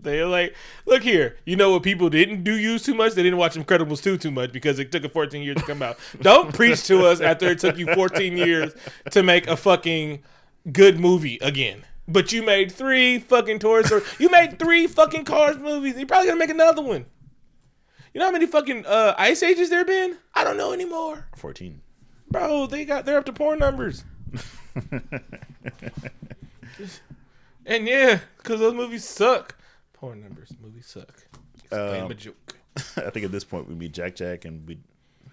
[0.00, 0.54] they're like,
[0.86, 1.36] look here.
[1.44, 3.14] You know what people didn't do use too much?
[3.14, 5.82] They didn't watch Incredibles 2 too much because it took it 14 years to come
[5.82, 5.98] out.
[6.20, 8.72] Don't preach to us after it took you 14 years
[9.10, 10.22] to make a fucking
[10.72, 11.84] good movie again.
[12.06, 14.02] But you made three fucking Toy Story.
[14.18, 15.96] You made three fucking Cars movies.
[15.96, 17.04] You're probably gonna make another one.
[18.14, 20.16] You know how many fucking uh, Ice Ages there been?
[20.34, 21.80] I don't know anymore, Fourteen.
[22.30, 22.66] bro.
[22.66, 24.04] They got they're up to porn numbers.
[27.66, 29.54] And yeah, because those movies suck.
[29.92, 31.22] Porn numbers, movies suck.
[31.58, 32.56] Explain Um, my joke.
[32.96, 34.78] I think at this point we meet Jack Jack and we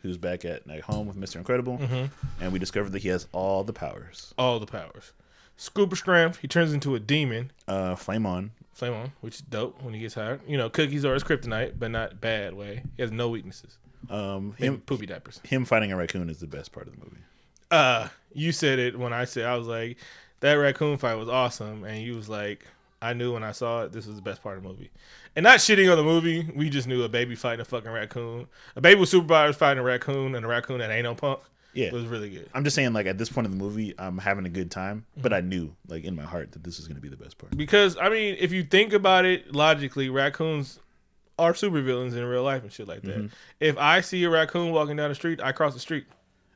[0.02, 1.38] who's back at like home with Mr.
[1.38, 2.06] Incredible, Mm-hmm.
[2.44, 4.34] and we discover that he has all the powers.
[4.38, 5.14] All the powers.
[5.56, 7.52] Scuba Scram, He turns into a demon.
[7.70, 8.52] Uh, flame on.
[8.76, 10.42] Flame on, which is dope when he gets hired.
[10.48, 12.84] You know, cookies are his kryptonite, but not bad way.
[12.98, 13.78] He has no weaknesses.
[14.10, 15.40] Um, Him poopy diapers.
[15.44, 17.22] him fighting a raccoon is the best part of the movie.
[17.72, 19.98] Uh, you said it when I said I was like,
[20.42, 22.66] that raccoon fight was awesome, and you was like,
[23.02, 24.92] I knew when I saw it, this was the best part of the movie.
[25.36, 28.48] And not shitting on the movie, we just knew a baby fighting a fucking raccoon.
[28.76, 31.40] A baby with superpowers fighting a raccoon, and a raccoon that ain't no punk.
[31.76, 31.88] Yeah.
[31.88, 32.50] It was really good.
[32.54, 35.06] I'm just saying, like at this point in the movie, I'm having a good time,
[35.18, 35.46] but Mm-hmm.
[35.46, 37.56] I knew, like in my heart, that this is going to be the best part.
[37.56, 40.80] Because I mean, if you think about it logically, raccoons
[41.38, 43.30] are supervillains in real life and shit like that.
[43.60, 46.06] If I see a raccoon walking down the street, I cross the street,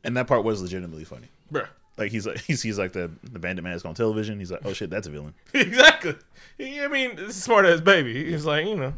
[0.06, 1.28] And that part was legitimately funny.
[1.52, 1.68] bruh.
[1.98, 4.40] Like he's like he sees like the the bandit mask on television.
[4.40, 5.34] He's like, oh shit, that's a villain.
[5.54, 6.16] exactly.
[6.58, 8.24] He- I mean, smart ass baby.
[8.32, 8.94] He's like, you know.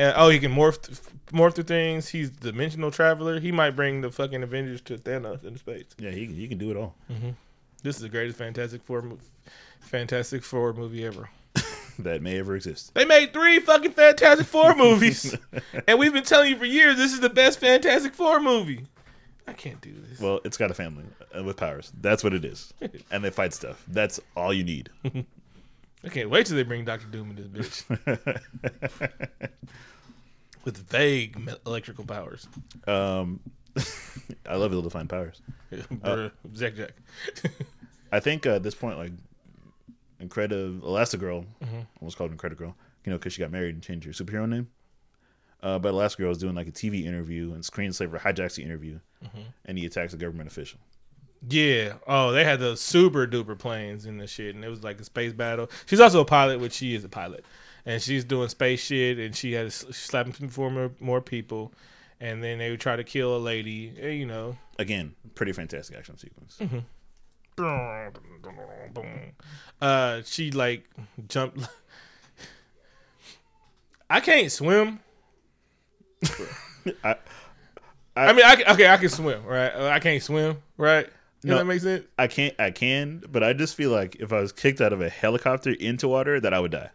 [0.00, 0.98] And oh, he can morph th-
[1.30, 2.08] morph through things.
[2.08, 3.38] He's dimensional traveler.
[3.38, 5.84] He might bring the fucking Avengers to Thanos in space.
[5.98, 6.96] Yeah, he he can do it all.
[7.82, 9.18] This is the greatest Fantastic Four, mo-
[9.80, 11.28] Fantastic Four movie ever.
[11.98, 12.94] that may ever exist.
[12.94, 15.36] They made three fucking Fantastic Four movies,
[15.86, 18.86] and we've been telling you for years this is the best Fantastic Four movie.
[19.46, 20.18] I can't do this.
[20.18, 21.04] Well, it's got a family
[21.38, 21.92] uh, with powers.
[22.00, 22.72] That's what it is.
[23.10, 23.84] and they fight stuff.
[23.86, 24.88] That's all you need.
[26.04, 28.40] I can't wait till they bring Doctor Doom in this bitch
[30.64, 32.46] with vague electrical powers.
[32.86, 33.40] um,
[34.46, 35.40] I love ill-defined powers.
[35.72, 36.92] Bruh, Zack Jack.
[38.10, 39.12] I think uh, at this point, like,
[40.18, 41.46] Incredible Elastigirl,
[42.00, 42.76] almost called Incredible, girl.
[43.04, 44.68] you know, because she got married and changed her superhero name.
[45.62, 48.98] Uh, but Elastigirl was doing like a TV interview, and Screenslaver hijacks the interview,
[49.66, 50.80] and he attacks a government official.
[51.48, 51.94] Yeah.
[52.06, 55.04] Oh, they had the super duper planes in the shit, and it was like a
[55.04, 55.70] space battle.
[55.86, 57.44] She's also a pilot, which she is a pilot,
[57.86, 61.72] and she's doing space shit, and she had slapping before more, more people,
[62.20, 63.92] and then they would try to kill a lady.
[64.00, 64.58] eh, You know.
[64.78, 66.58] Again, pretty fantastic action sequence.
[69.80, 70.88] Uh, she like
[71.28, 71.60] jumped.
[74.10, 75.00] I can't swim.
[77.04, 77.16] I-
[78.16, 79.72] I, mean, I okay, I can swim, right?
[79.74, 81.08] I can't swim, right?
[81.42, 81.58] Does No.
[81.58, 82.04] that make sense?
[82.18, 85.00] I can't, I can, but I just feel like if I was kicked out of
[85.00, 86.90] a helicopter into water, that I would die.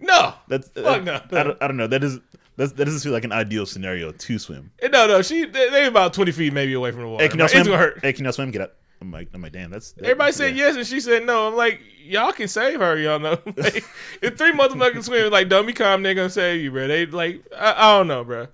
[0.00, 1.20] No, That's uh, Fuck no.
[1.32, 1.86] I don't, I don't know.
[1.88, 2.18] That is
[2.56, 4.70] that's, that doesn't feel like an ideal scenario to swim.
[4.80, 5.22] Eh, no, no.
[5.22, 7.22] She they, about twenty feet maybe away from the water.
[7.24, 7.66] Hey, can y'all swim?
[7.66, 8.00] Hurt.
[8.02, 8.50] Hey, can y'all swim?
[8.50, 8.72] Get out.
[9.00, 10.66] I'm like, I'm like, damn, that's that- Everybody said yeah.
[10.66, 11.48] yes, and she said no.
[11.48, 13.38] I'm like, y'all can save her, y'all know.
[13.56, 13.84] like,
[14.22, 16.88] if three motherfuckers swim, like, don't be calm, they're gonna save you, bro.
[16.88, 18.48] They like, I, I don't know, bro.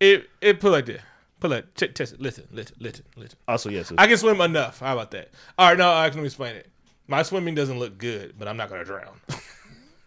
[0.00, 1.02] It it put like this,
[1.42, 3.38] put like t- test it, listen, listen, listen, listen.
[3.48, 4.78] Also, yes, I can swim enough.
[4.78, 5.30] How about that?
[5.58, 6.68] All right, no, I can explain it.
[7.08, 9.20] My swimming doesn't look good, but I'm not gonna drown.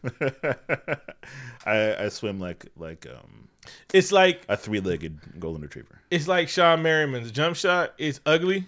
[1.65, 3.49] I, I swim like like um
[3.93, 6.01] It's like a three legged golden retriever.
[6.09, 7.93] it's like Shawn Marion's jump shot.
[7.97, 8.65] It's ugly,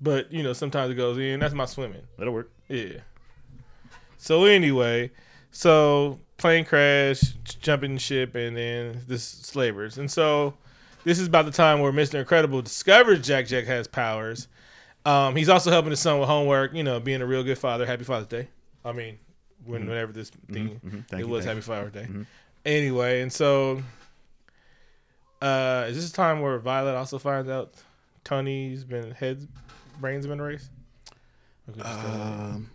[0.00, 1.40] but you know sometimes it goes in.
[1.40, 2.02] That's my swimming.
[2.18, 2.50] That'll work.
[2.68, 2.98] Yeah.
[4.18, 5.12] So anyway,
[5.50, 7.20] so plane crash,
[7.60, 10.54] jumping ship, and then this slavers, and so
[11.04, 14.48] this is about the time where Mister Incredible discovers Jack Jack has powers.
[15.06, 16.74] Um, he's also helping his son with homework.
[16.74, 17.86] You know, being a real good father.
[17.86, 18.48] Happy Father's Day.
[18.84, 19.18] I mean,
[19.64, 21.06] when, whenever this thing mhm.
[21.08, 22.08] Thank it you, was Happy Father's Day.
[22.64, 23.82] Anyway, and so
[25.42, 27.74] uh, is this the time where Violet also finds out
[28.24, 29.46] Tony's been heads
[30.00, 30.70] brains have been erased?
[31.68, 32.70] Or could you still- Um,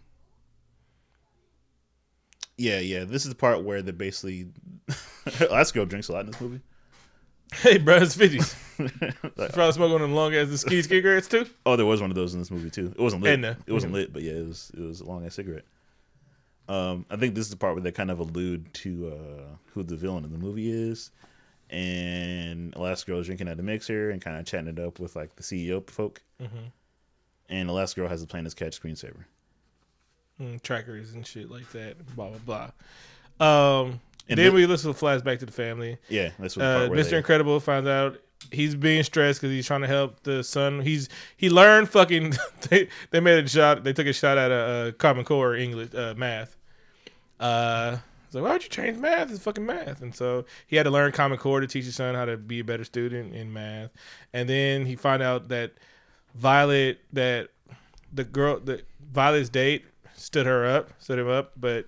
[2.58, 3.06] yeah, yeah.
[3.06, 4.48] This is the part where they basically
[5.52, 6.62] Last girl drinks a lot in this movie.
[7.62, 8.56] Hey, bro, it's fifties.
[8.78, 11.48] Probably smoking of them long ass the ski cigarettes too.
[11.66, 12.94] oh, there was one of those in this movie too.
[12.96, 13.34] It wasn't lit.
[13.34, 13.58] Edna.
[13.66, 15.66] It wasn't lit, but yeah, it was it was a long ass cigarette.
[16.68, 19.82] Um, I think this is the part where they kind of allude to uh, who
[19.82, 21.10] the villain in the movie is,
[21.72, 25.36] and Elastigirl is drinking at the mixer and kind of chatting it up with like
[25.36, 26.22] the CEO folk.
[26.42, 26.68] Mm-hmm.
[27.50, 29.24] And Elastigirl has the plan to catch Screenslaver.
[30.40, 31.98] Mm, trackers and shit like that.
[32.16, 32.70] Blah blah
[33.40, 33.82] blah.
[33.82, 35.98] Um, And then thi- we listen to flashback to the family.
[36.10, 37.10] Yeah, that's what Uh, Mr.
[37.12, 38.18] they- Incredible finds out
[38.52, 40.82] he's being stressed because he's trying to help the son.
[40.82, 42.34] He's he learned fucking.
[42.70, 43.84] they they made a shot.
[43.84, 46.56] They took a shot at a, uh Common Core English uh, math.
[47.40, 49.32] Uh, it's like why would you change math?
[49.32, 50.02] It's fucking math.
[50.02, 52.60] And so he had to learn Common Core to teach his son how to be
[52.60, 53.90] a better student in math.
[54.34, 55.72] And then he found out that
[56.36, 57.50] Violet that
[58.14, 61.86] the girl that Violet's date stood her up, stood him up, but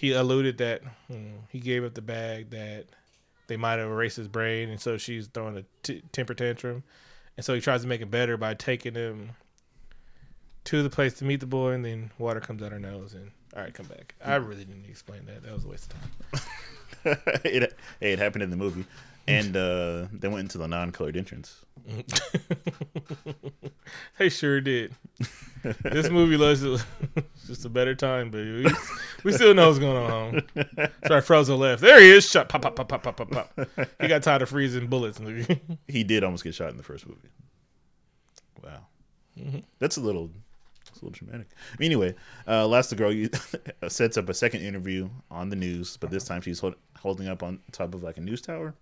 [0.00, 2.86] he alluded that hmm, he gave up the bag that
[3.48, 6.82] they might have erased his brain, and so she's throwing a t- temper tantrum,
[7.36, 9.32] and so he tries to make it better by taking him
[10.64, 13.30] to the place to meet the boy, and then water comes out her nose, and
[13.54, 14.14] all right, come back.
[14.24, 15.42] I really didn't explain that.
[15.42, 16.40] That was a waste of
[17.04, 17.40] time.
[17.44, 18.86] it, hey, it happened in the movie,
[19.28, 21.62] and uh, they went into the non-colored entrance.
[24.18, 24.94] they sure did.
[25.82, 26.62] this movie was
[27.46, 28.72] just a better time, but
[29.24, 30.42] we, still know what's going on.
[31.06, 31.82] Sorry, Frozen left.
[31.82, 32.28] There he is.
[32.28, 32.48] Shot.
[32.48, 33.88] Pop, pop, pop, pop, pop, pop, pop.
[34.00, 35.20] He got tired of freezing bullets.
[35.88, 37.28] He did almost get shot in the first movie.
[38.62, 38.86] Wow,
[39.78, 40.30] that's a little,
[40.84, 41.48] that's a little dramatic.
[41.80, 42.14] Anyway,
[42.46, 43.30] uh, last the girl you,
[43.88, 47.42] sets up a second interview on the news, but this time she's hold, holding up
[47.42, 48.74] on top of like a news tower,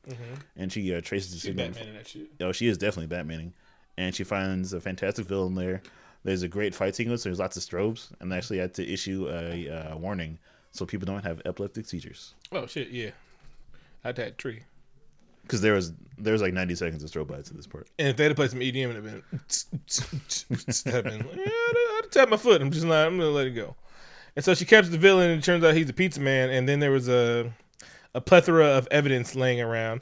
[0.56, 1.68] and she uh, traces the signal.
[1.68, 2.28] Batman that shit.
[2.40, 3.52] Oh, she is definitely Batmaning,
[3.96, 5.82] and she finds a fantastic villain there.
[6.24, 7.22] There's a great fight sequence.
[7.22, 10.38] There's lots of strobes, and they actually had to issue a uh, warning
[10.72, 13.10] so people don't have epileptic seizures Oh shit, yeah.
[14.04, 14.62] At that tree.
[15.42, 17.88] because there was there was like 90 seconds of strobe lights at this part.
[17.98, 19.22] And if they had played some EDM, it'd have been,
[20.92, 22.60] have been yeah, I'd, I'd tap my foot.
[22.60, 23.06] I'm just not.
[23.06, 23.74] I'm gonna let it go.
[24.36, 26.50] And so she captures the villain, and it turns out he's a pizza man.
[26.50, 27.52] And then there was a
[28.14, 30.00] a plethora of evidence laying around.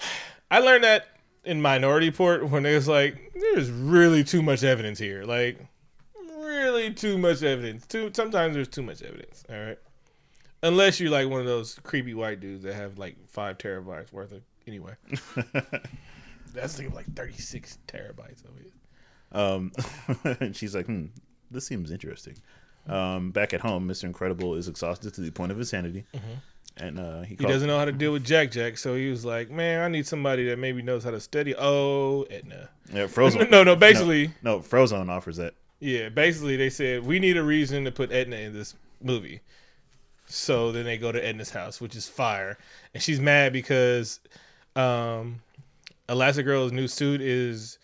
[0.50, 1.06] I learned that
[1.44, 5.24] in Minority Report when it was like, there's really too much evidence here.
[5.24, 5.58] Like,
[6.60, 7.86] really too much evidence.
[7.86, 9.44] Too sometimes there's too much evidence.
[9.48, 9.78] All right,
[10.62, 14.32] unless you're like one of those creepy white dudes that have like five terabytes worth
[14.32, 14.42] of.
[14.66, 14.92] Anyway,
[16.54, 18.72] that's like like 36 terabytes of it.
[19.32, 19.72] Um,
[20.40, 21.06] and she's like, hmm,
[21.50, 22.36] this seems interesting.
[22.86, 24.04] Um, back at home, Mr.
[24.04, 26.04] Incredible is exhausted to the point of insanity.
[26.80, 29.24] And uh, he, He doesn't know how to deal with Jack Jack, so he was
[29.24, 32.68] like, "Man, I need somebody that maybe knows how to study." Oh, Edna.
[32.92, 33.50] Yeah, Frozen.
[33.50, 35.54] no, no, basically, No, no, Frozone offers that.
[35.78, 39.40] yeah, basically they said we need a reason to put Edna in this movie.
[40.26, 42.56] So then they go to Edna's house, which is fire,
[42.94, 44.20] and she's mad because
[44.76, 45.42] um,
[46.08, 47.78] Elastigirl's new suit is,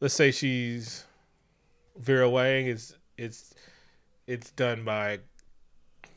[0.00, 1.04] let's say she's
[1.98, 2.66] Vera Wang.
[2.66, 3.54] It's it's
[4.26, 5.20] it's done by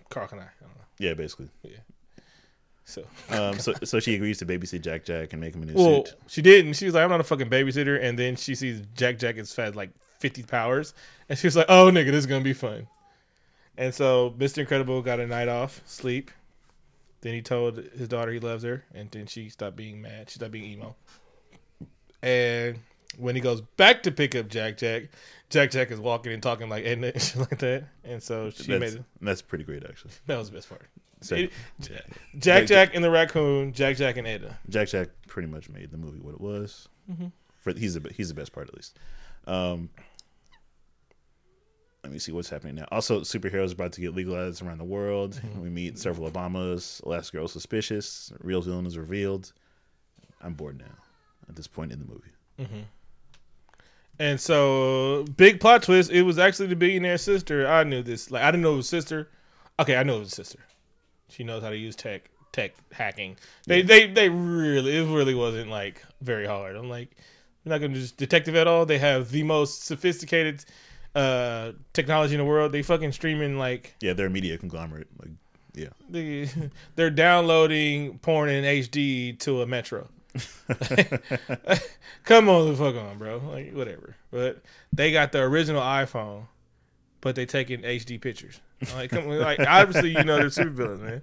[0.09, 0.43] Carl and I.
[0.45, 0.83] I don't know.
[0.99, 1.49] Yeah, basically.
[2.89, 5.73] So Um, so so she agrees to babysit Jack Jack and make him a new
[5.73, 6.15] Well, suit.
[6.27, 6.73] she didn't.
[6.73, 8.01] She was like, I'm not a fucking babysitter.
[8.01, 10.93] And then she sees Jack Jack has had like 50 powers.
[11.27, 12.87] And she was like, oh, nigga, this is going to be fun.
[13.77, 14.59] And so Mr.
[14.59, 16.31] Incredible got a night off, sleep.
[17.21, 18.85] Then he told his daughter he loves her.
[18.95, 20.29] And then she stopped being mad.
[20.29, 20.95] She stopped being emo.
[22.21, 22.79] And
[23.17, 25.09] when he goes back to pick up Jack Jack,
[25.49, 27.83] Jack Jack is walking and talking like Edna and shit like that.
[28.03, 29.03] And so she That's, made it.
[29.21, 30.11] that's pretty great, actually.
[30.27, 30.87] That was the best part.
[31.21, 31.51] So, It-
[32.37, 34.57] Jack Jack and the raccoon, Jack Jack and Ada.
[34.69, 36.87] Jack Jack pretty much made the movie what it was.
[37.11, 37.27] Mm-hmm.
[37.59, 38.97] For he's the he's the best part at least.
[39.47, 39.89] Um,
[42.03, 42.85] let me see what's happening now.
[42.91, 45.33] Also, superheroes about to get legalized around the world.
[45.43, 45.61] Mm-hmm.
[45.61, 47.01] We meet several Obamas.
[47.03, 48.31] Elastigirl suspicious.
[48.41, 49.51] Real villain is revealed.
[50.41, 50.85] I'm bored now.
[51.49, 52.81] At this point in the movie, Mm-hmm.
[54.19, 56.09] And so, big plot twist.
[56.11, 57.67] It was actually the billionaire sister.
[57.67, 58.31] I knew this.
[58.31, 59.29] Like, I didn't know it was sister.
[59.79, 60.59] Okay, I know it was sister.
[61.29, 63.37] She knows how to use tech, tech hacking.
[63.65, 66.75] They, they, they really, it really wasn't like very hard.
[66.75, 67.15] I'm like,
[67.67, 68.85] you're not gonna just detective at all.
[68.85, 70.63] They have the most sophisticated
[71.15, 72.71] uh technology in the world.
[72.71, 75.07] They fucking streaming like yeah, they're a media conglomerate.
[75.19, 75.31] Like,
[75.73, 76.47] yeah, the,
[76.95, 80.07] they're downloading porn in HD to a metro.
[82.23, 83.41] Come on, the fuck on, bro.
[83.51, 84.15] Like whatever.
[84.31, 84.61] But
[84.93, 86.47] they got the original iPhone,
[87.19, 88.61] but they taking HD pictures.
[88.95, 91.21] Like, come like obviously you know they're supervillains, man.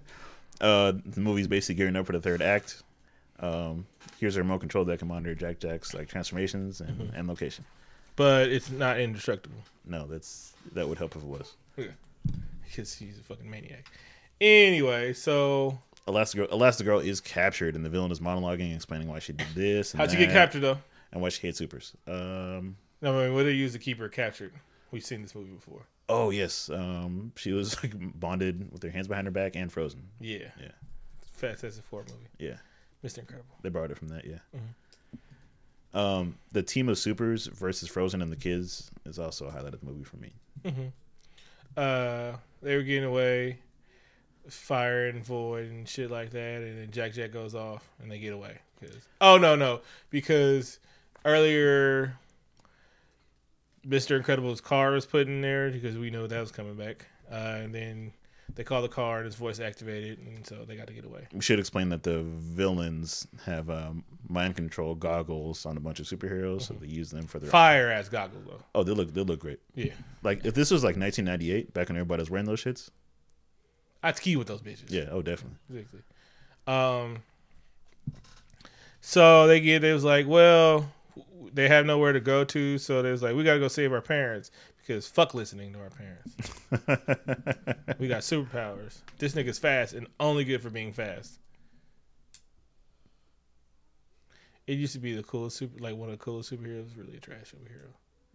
[0.61, 2.83] uh, the movie's basically gearing up for the third act.
[3.40, 3.87] Um,
[4.19, 7.17] here's a remote control that can monitor Jack Jack's like transformations and, Mm-hmm.
[7.17, 7.64] and location.
[8.17, 11.55] But it's not indestructible No, that's that would help if it was.
[12.64, 13.87] because he's a fucking maniac.
[14.40, 19.33] Anyway, so Elastigirl, Elastigirl is captured, and the villain is monologuing and explaining why she
[19.33, 19.93] did this.
[19.93, 20.79] And how'd you get captured though?
[21.12, 21.93] And why she hates supers.
[22.09, 24.53] Um, No, I mean, what they use to keep her captured?
[24.94, 25.83] We've seen this movie before.
[26.09, 30.09] oh yes, um, she was like bonded with her hands behind her back and frozen.
[30.20, 30.72] Yeah, Yeah,
[31.33, 32.57] Fantastic Four movie, yeah,
[33.04, 33.18] Mr.
[33.18, 33.54] Incredible.
[33.62, 34.24] they borrowed it from that.
[34.24, 34.38] Yeah.
[34.57, 35.98] Mm-hmm.
[35.98, 39.80] Um, the team of supers versus Frozone and the kids is also a highlight of
[39.80, 40.33] the movie for me.
[40.64, 40.87] hmm
[41.76, 43.59] Uh, they were getting away,
[44.48, 48.18] fire and void and shit like that, and then Jack Jack goes off and they
[48.18, 48.59] get away.
[48.80, 49.80] Cause oh no no
[50.11, 50.78] because
[51.24, 52.18] earlier
[53.85, 57.35] Mister Incredible's car was put in there because we know that was coming back, uh,
[57.62, 58.12] and then
[58.55, 61.27] they call the car and his voice activated, and so they got to get away.
[61.33, 66.07] We should explain that the villains have um, mind control goggles on a bunch of
[66.07, 67.51] superheroes, so they use them for their.
[67.51, 68.62] Fire ass goggles though.
[68.75, 69.61] Oh, they look they look great.
[69.75, 69.92] Yeah,
[70.23, 72.90] Like if this was like 1998, back when everybody was wearing those shits.
[74.03, 74.90] I'd ski with those bitches.
[74.90, 75.09] Yeah.
[75.11, 75.57] Oh, definitely.
[75.70, 76.01] Exactly.
[76.66, 77.23] Um.
[79.01, 79.81] So they get.
[79.81, 80.90] They was like, well,
[81.53, 84.00] they have nowhere to go to, so they was like, we gotta go save our
[84.00, 86.37] parents because fuck listening to our parents.
[87.98, 88.98] we got superpowers.
[89.18, 91.38] This nigga's fast and only good for being fast.
[94.66, 96.96] It used to be the coolest super, like one of the coolest superheroes.
[96.96, 97.88] Really a trash superhero.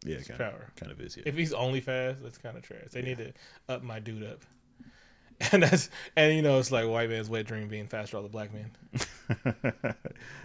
[0.05, 0.71] Yeah, His kind of, power.
[0.75, 1.17] kind of is.
[1.17, 1.23] Yeah.
[1.25, 2.89] If he's only fast, that's kind of trash.
[2.91, 3.33] They need to
[3.67, 4.41] up my dude up.
[5.53, 8.27] And that's and you know it's like white man's wet dream being faster all the
[8.27, 8.71] black man.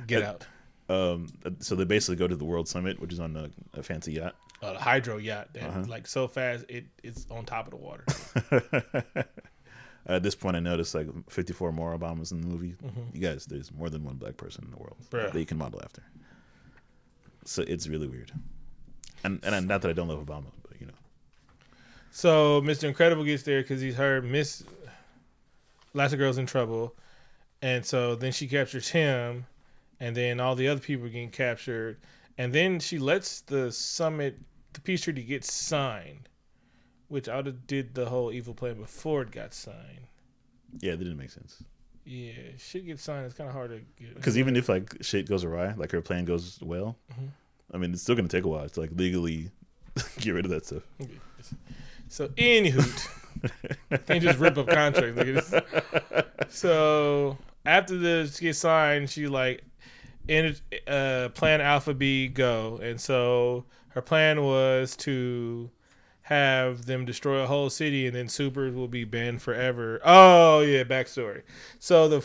[0.06, 0.46] Get out.
[0.89, 1.28] Um,
[1.61, 4.35] so they basically go to the World Summit, which is on a, a fancy yacht.
[4.62, 5.85] A hydro yacht that Uh-huh.
[5.89, 8.05] like so fast it it's on top of the water.
[10.07, 12.74] At this point, I noticed like 54 more Obamas in the movie.
[13.14, 15.32] You guys, there's more than one black person in the world Bruh.
[15.32, 16.03] that you can model after.
[17.47, 18.30] So it's really weird.
[19.22, 20.93] And and not that I don't love Obama, but you know,
[22.11, 22.85] So Mr.
[22.85, 24.62] Incredible gets there because he's heard Miss
[25.95, 26.95] Last Girl's in trouble,
[27.62, 29.47] and so then she captures him,
[30.01, 31.99] and then all the other people are getting captured,
[32.38, 34.38] and then she lets the summit,
[34.72, 36.28] the peace treaty, get signed,
[37.09, 40.09] which I did the whole evil plan before it got signed.
[40.80, 41.62] yeah, that didn't make sense.
[42.07, 43.24] Yeah, shit gets signed.
[43.26, 44.14] It's kind of hard to get.
[44.14, 47.28] Because even if like shit goes awry, like her plan goes well, Mhm.
[47.72, 49.51] I mean, it's still gonna take a while to like legally
[50.20, 50.82] get rid of that stuff.
[52.09, 52.84] So, anywho,
[54.07, 55.51] can't just rip up contracts.
[55.53, 59.62] Like so after this gets signed, she like
[60.28, 60.56] in
[60.86, 65.70] uh, plan Alpha B go, and so her plan was to
[66.22, 70.00] have them destroy a whole city, and then supers will be banned forever.
[70.04, 71.42] Oh yeah, backstory.
[71.78, 72.24] So the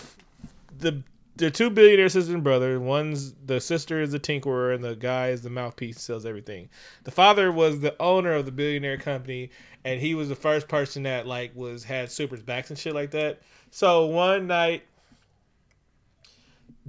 [0.77, 1.03] the
[1.35, 2.79] they're two billionaire sister and brother.
[2.79, 6.69] One's the sister is the tinkerer, and the guy is the mouthpiece, sells everything.
[7.05, 9.49] The father was the owner of the billionaire company,
[9.85, 13.11] and he was the first person that like was had supers backs and shit like
[13.11, 13.41] that.
[13.71, 14.83] So one night,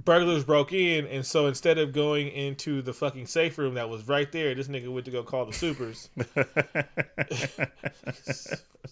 [0.05, 4.07] burglars broke in, and so instead of going into the fucking safe room that was
[4.07, 6.09] right there, this nigga went to go call the supers.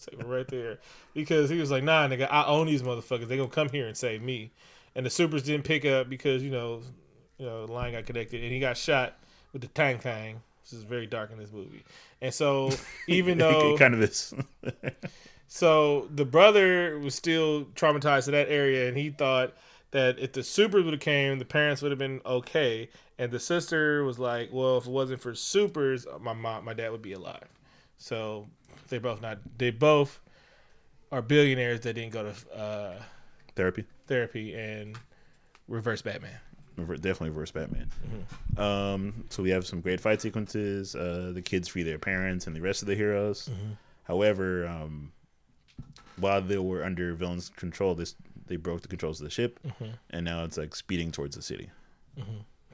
[0.23, 0.77] Right there,
[1.13, 3.27] because he was like, "Nah, nigga, I own these motherfuckers.
[3.27, 4.51] They gonna come here and save me."
[4.95, 6.81] And the supers didn't pick up because you know,
[7.37, 9.17] you know, the line got connected, and he got shot
[9.51, 11.83] with the tang tang, which is very dark in this movie.
[12.21, 12.69] And so,
[13.07, 14.33] even though it kind of is.
[15.47, 19.53] so the brother was still traumatized to that area, and he thought
[19.91, 22.89] that if the supers would have came, the parents would have been okay.
[23.17, 26.91] And the sister was like, "Well, if it wasn't for supers, my mom, my dad
[26.91, 27.47] would be alive."
[27.97, 28.47] So
[28.89, 30.19] they both not they both
[31.11, 33.01] are billionaires that didn't go to uh,
[33.55, 33.83] Therapy.
[34.07, 34.97] therapy and
[35.67, 36.39] reverse Batman.
[36.77, 37.89] Definitely reverse Batman.
[38.07, 38.61] Mm-hmm.
[38.61, 40.95] Um, so we have some great fight sequences.
[40.95, 43.49] Uh, the kids free their parents and the rest of the heroes.
[43.51, 43.71] Mm-hmm.
[44.03, 45.11] However, um,
[46.17, 48.15] while they were under villains' control, this
[48.49, 49.91] they broke the controls of the ship, Mm-hmm.
[50.09, 51.69] and now it's like speeding towards the city.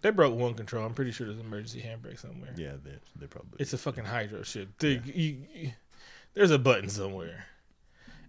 [0.02, 0.86] They broke one control.
[0.86, 2.52] I'm pretty sure there's an emergency handbrake somewhere.
[2.58, 3.58] Yeah, they they probably.
[3.60, 4.70] It's a fucking hydro ship.
[4.80, 5.72] They- you- you-
[6.34, 7.46] there's a button somewhere.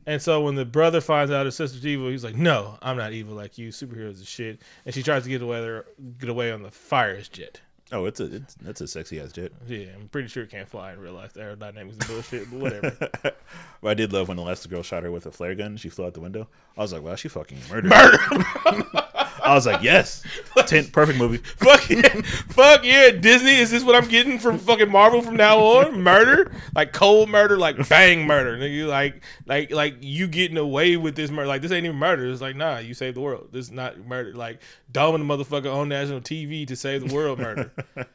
[0.07, 3.13] And so when the brother finds out his sister's evil, he's like, "No, I'm not
[3.13, 3.71] evil like you.
[3.71, 5.81] Superheroes are shit." And she tries to get away,
[6.19, 7.61] get away on the fires jet.
[7.93, 9.53] Oh, it's a it's that's a sexy ass jet.
[9.67, 11.33] Yeah, I'm pretty sure it can't fly in real life.
[11.33, 13.11] The aerodynamics is bullshit, but whatever.
[13.83, 15.77] But I did love when the last girl shot her with a flare gun.
[15.77, 16.49] She flew out the window.
[16.77, 17.91] I was like, wow, she fucking murdered.
[17.91, 19.06] Murder.
[19.47, 20.23] I was like, yes,
[20.67, 21.37] Ten, perfect movie.
[21.57, 22.09] fuck yeah,
[22.49, 23.57] fuck yeah, Disney.
[23.57, 26.03] Is this what I'm getting from fucking Marvel from now on?
[26.03, 28.57] Murder, like cold murder, like bang murder.
[28.57, 31.47] Nigga, like like like you getting away with this murder.
[31.47, 32.27] Like this ain't even murder.
[32.27, 33.49] It's like nah, you saved the world.
[33.53, 34.35] This is not murder.
[34.35, 34.61] Like
[34.93, 37.39] doming the motherfucker on national TV to save the world.
[37.39, 37.71] Murder.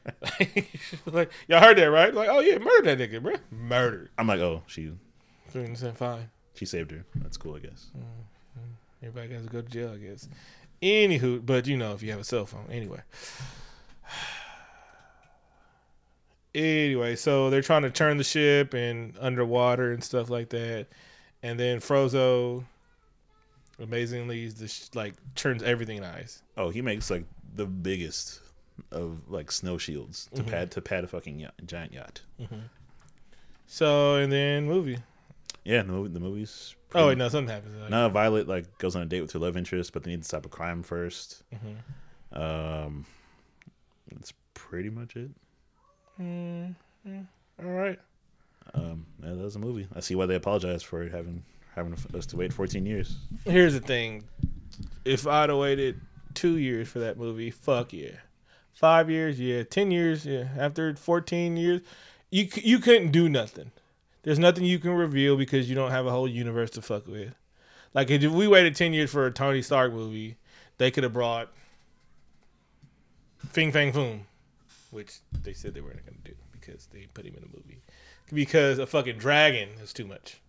[1.06, 2.14] like y'all heard that right?
[2.14, 3.36] Like oh yeah, murder that nigga, bro.
[3.52, 4.10] Murder.
[4.18, 4.92] I'm like, oh, she
[5.96, 6.30] Fine.
[6.56, 7.06] she saved her.
[7.16, 7.92] That's cool, I guess.
[7.98, 8.22] Mm-hmm.
[9.04, 10.30] Everybody has to go to jail, I guess.
[10.82, 13.02] Anywho, but you know, if you have a cell phone, anyway.
[16.54, 20.88] Anyway, so they're trying to turn the ship and underwater and stuff like that,
[21.44, 22.66] and then Frozo,
[23.80, 26.44] amazingly, sh- like turns everything in ice.
[26.58, 27.24] Oh, he makes like
[27.56, 28.42] the biggest
[28.92, 30.48] of like snow shields to Mhm.
[30.50, 32.22] pad to pad a fucking yacht, giant yacht.
[33.68, 34.98] So and then movie.
[35.64, 36.76] Yeah, the, movie, the movie's.
[36.94, 37.80] Oh wait, no, something happens.
[37.82, 40.22] Like, No, Violet like goes on a date with her love interest, but they need
[40.24, 41.44] to stop a crime first.
[41.54, 42.38] Mhm.
[42.38, 43.06] Um,
[44.12, 45.32] that's pretty much it.
[46.20, 46.76] Mm,
[47.08, 47.26] mm,
[47.64, 48.00] all right.
[48.74, 49.88] Um, yeah, that was a movie.
[49.96, 51.44] I see why they apologize for having
[51.76, 53.16] having us to wait 14 years.
[53.46, 54.24] Here's the thing:
[55.06, 56.00] if I'd have waited
[56.34, 58.12] two years for that movie, fuck yeah.
[58.74, 59.64] Five years, yeah.
[59.64, 60.48] Ten years, yeah.
[60.58, 61.82] After fourteen years,
[62.30, 63.72] you you couldn't do nothing.
[64.24, 67.34] There's nothing you can reveal because you don't have a whole universe to fuck with.
[67.94, 70.38] Like if we waited ten years for a Tony Stark movie,
[70.78, 71.50] they could have brought
[73.50, 74.22] Fing Fang Foom,
[74.92, 77.82] which they said they weren't going to do because they put him in a movie
[78.32, 80.40] because a fucking dragon is too much.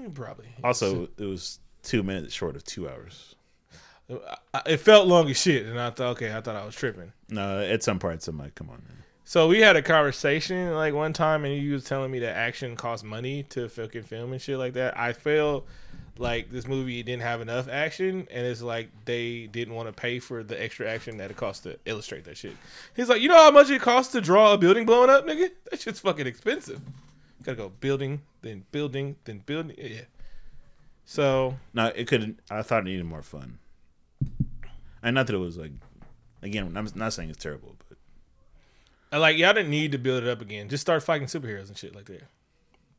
[0.00, 0.48] Mm, probably.
[0.62, 3.34] Also, it was two minutes short of two hours.
[4.66, 7.12] It felt long as shit, and I thought, okay, I thought I was tripping.
[7.28, 9.02] No, at some parts I'm like, come on, man.
[9.28, 12.76] So we had a conversation like one time, and you was telling me that action
[12.76, 14.96] costs money to fucking film and shit like that.
[14.96, 15.66] I feel
[16.16, 20.20] like this movie didn't have enough action, and it's like they didn't want to pay
[20.20, 22.56] for the extra action that it costs to illustrate that shit.
[22.94, 25.50] He's like, you know how much it costs to draw a building blowing up, nigga?
[25.72, 26.80] That shit's fucking expensive.
[27.42, 29.74] gotta go building, then building, then building.
[29.76, 30.02] Yeah.
[31.04, 32.36] So No, it could.
[32.48, 33.58] I thought it needed more fun,
[35.02, 35.72] and not that it was like.
[36.42, 37.85] Again, I'm not saying it's terrible, but
[39.12, 40.68] like y'all didn't need to build it up again.
[40.68, 42.22] Just start fighting superheroes and shit like that.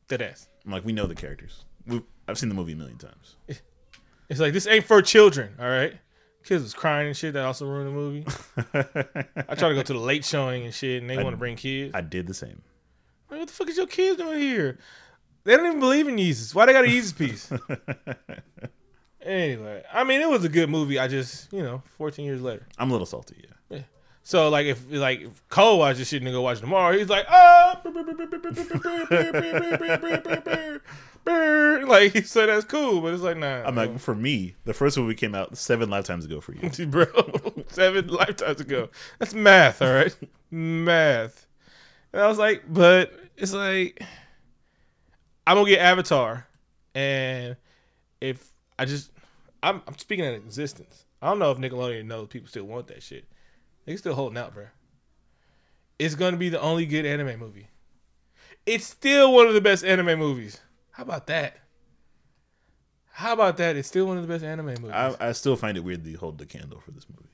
[0.08, 0.48] That ass.
[0.64, 1.64] I'm like, we know the characters.
[1.86, 3.36] we I've seen the movie a million times.
[4.28, 5.94] It's like this ain't for children, all right?
[6.44, 7.34] Kids was crying and shit.
[7.34, 8.26] That also ruined the movie.
[9.48, 11.56] I try to go to the late showing and shit, and they want to bring
[11.56, 11.94] kids.
[11.94, 12.62] I did the same.
[13.30, 14.78] Like, what the fuck is your kids doing here?
[15.44, 16.54] They don't even believe in Jesus.
[16.54, 17.50] Why they got a Jesus piece?
[19.20, 20.98] Anyway, I mean, it was a good movie.
[20.98, 22.66] I just, you know, 14 years later.
[22.78, 23.44] I'm a little salty.
[23.70, 23.80] Yeah.
[24.28, 27.24] So like if like if Cole watches this shit and go watch tomorrow, he's like,
[27.30, 27.80] oh,
[31.88, 33.62] like he said that's cool, but it's like nah.
[33.64, 36.86] I'm like, for me, the first movie came out seven lifetimes ago for you.
[36.88, 37.06] bro,
[37.68, 38.90] seven lifetimes ago.
[39.18, 40.14] That's math, all right,
[40.50, 41.46] math.
[42.12, 44.04] And I was like, but it's like
[45.46, 46.46] I'm gonna get Avatar,
[46.94, 47.56] and
[48.20, 49.10] if I just
[49.62, 51.06] I'm, I'm speaking in existence.
[51.22, 53.24] I don't know if Nickelodeon knows people still want that shit.
[53.88, 54.66] They still holding out, bro.
[55.98, 57.68] It's gonna be the only good anime movie.
[58.66, 60.60] It's still one of the best anime movies.
[60.90, 61.56] How about that?
[63.12, 63.76] How about that?
[63.76, 64.90] It's still one of the best anime movies.
[64.92, 67.30] I, I still find it weird they hold the candle for this movie.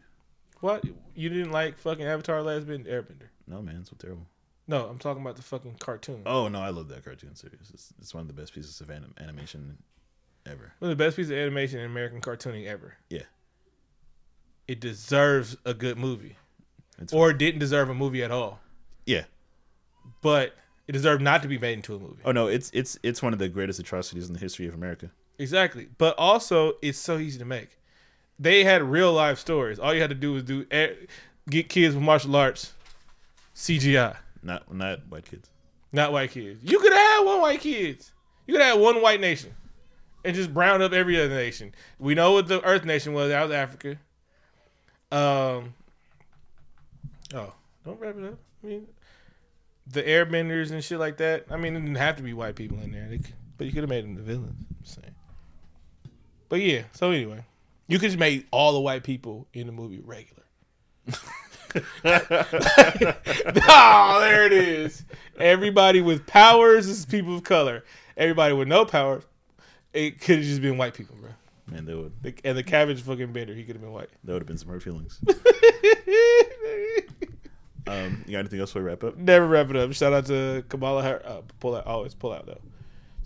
[0.61, 0.85] what?
[1.17, 3.31] You didn't like fucking Avatar: Last Bend Airbender?
[3.49, 4.29] No, man, it's so terrible.
[4.69, 6.23] No, I'm talking about the fucking cartoon.
[6.25, 7.73] Oh no, I love that cartoon series.
[7.75, 9.77] It's, it's one of the best pieces of anim- animation
[10.47, 10.73] ever.
[10.79, 12.95] One of the best pieces of animation in American cartooning ever.
[13.11, 13.23] Yeah.
[14.69, 16.37] It deserves a good movie.
[16.99, 18.61] It's or didn't deserve a movie at all.
[19.07, 19.25] Yeah.
[20.23, 20.55] But
[20.87, 22.23] it deserved not to be made into a movie.
[22.25, 25.11] Oh no, it's it's it's one of the greatest atrocities in the history of America.
[25.39, 25.89] Exactly.
[25.99, 27.79] But also, it's so easy to make.
[28.39, 29.79] They had real life stories.
[29.79, 30.65] All you had to do was do
[31.51, 32.73] get kids with martial arts,
[33.55, 35.49] CGI, Not not white kids.
[35.93, 36.61] not white kids.
[36.63, 38.13] You could have one white kids.
[38.47, 39.55] You could have one white nation,
[40.25, 41.75] and just brown up every other nation.
[41.99, 43.29] We know what the Earth nation was.
[43.31, 43.97] That was Africa.
[45.11, 45.75] Um.
[47.35, 47.53] Oh,
[47.85, 48.39] don't wrap it up.
[48.63, 48.87] I mean,
[49.87, 51.47] the airbenders and shit like that.
[51.51, 53.73] I mean, it didn't have to be white people in there, They c- but you
[53.73, 54.65] could have made them the villains.
[54.71, 55.15] I'm saying.
[56.49, 56.83] But yeah.
[56.93, 57.45] So anyway,
[57.89, 60.43] you could just make all the white people in the movie regular.
[62.05, 62.13] oh,
[64.21, 65.05] there it is.
[65.39, 67.85] Everybody with powers is people of color.
[68.17, 69.25] Everybody with no powers,
[69.93, 71.31] it could have just been white people, bro.
[71.67, 74.11] Man, that would And the cabbage fucking bender, he could have been white.
[74.23, 75.19] that would have been some hurt feelings.
[77.87, 79.17] um, you got anything else before we wrap up?
[79.17, 79.93] Never wrap it up.
[79.93, 81.23] Shout out to Kamala Harris.
[81.25, 82.61] Uh, pull out, always pull out though.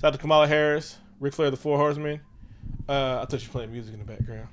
[0.01, 2.21] Shout out to Kamala Harris, Ric Flair, the Four Horsemen.
[2.89, 4.49] Uh, I thought you were playing music in the background.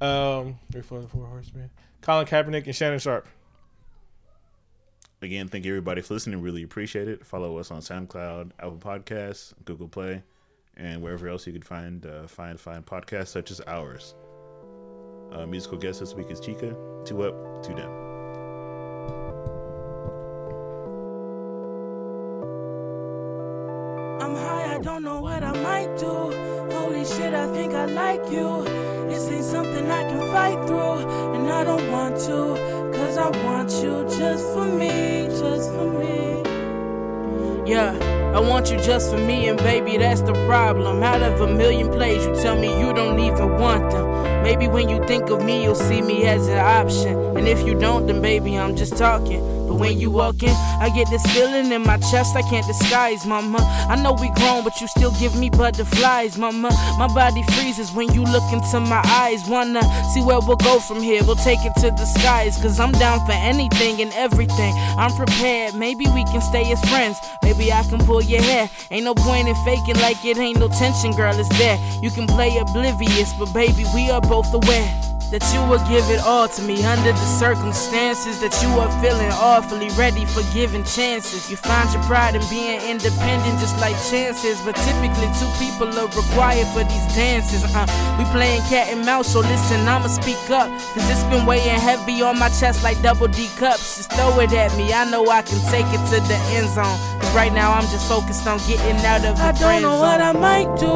[0.00, 1.70] Um, Ric Flair, the Four Horsemen.
[2.00, 3.28] Colin Kaepernick and Shannon Sharpe.
[5.22, 6.42] Again, thank you everybody for listening.
[6.42, 7.24] Really appreciate it.
[7.24, 10.22] Follow us on SoundCloud, Apple Podcasts, Google Play,
[10.76, 14.14] and wherever else you could find uh, find find podcasts such as ours.
[15.32, 16.76] Uh, musical guest this week is Chica.
[17.06, 18.03] Two up, two down.
[24.84, 26.30] Don't know what I might do.
[26.76, 28.64] Holy shit, I think I like you.
[29.08, 33.72] This ain't something I can fight through, and I don't want to, cause I want
[33.82, 36.42] you just for me, just for me.
[37.66, 37.96] Yeah,
[38.36, 41.02] I want you just for me, and baby, that's the problem.
[41.02, 44.42] Out of a million plays, you tell me you don't even want them.
[44.42, 47.18] Maybe when you think of me, you'll see me as an option.
[47.38, 49.53] And if you don't, then baby, I'm just talking.
[49.66, 53.24] But when you walk in, I get this feeling in my chest I can't disguise,
[53.24, 53.58] mama.
[53.88, 56.70] I know we grown, but you still give me butterflies, mama.
[56.98, 59.40] My body freezes when you look into my eyes.
[59.48, 59.80] Wanna
[60.12, 61.22] see where we'll go from here?
[61.24, 64.74] We'll take it to the skies, cause I'm down for anything and everything.
[64.98, 67.16] I'm prepared, maybe we can stay as friends.
[67.42, 68.68] Maybe I can pull your hair.
[68.90, 71.78] Ain't no point in faking like it ain't no tension, girl, it's there.
[72.02, 76.20] You can play oblivious, but baby, we are both aware that you will give it
[76.20, 81.50] all to me under the circumstances that you are feeling awfully ready for giving chances.
[81.50, 84.60] You find your pride in being independent, just like chances.
[84.62, 87.64] But typically, two people are required for these dances.
[87.74, 87.86] Uh,
[88.18, 90.70] we playing cat and mouse, so listen, I'ma speak up.
[90.94, 93.96] Cause it's been weighing heavy on my chest like double D cups.
[93.96, 96.98] Just throw it at me, I know I can take it to the end zone.
[97.18, 100.20] Cause right now, I'm just focused on getting out of the I don't know what
[100.20, 100.86] I might do.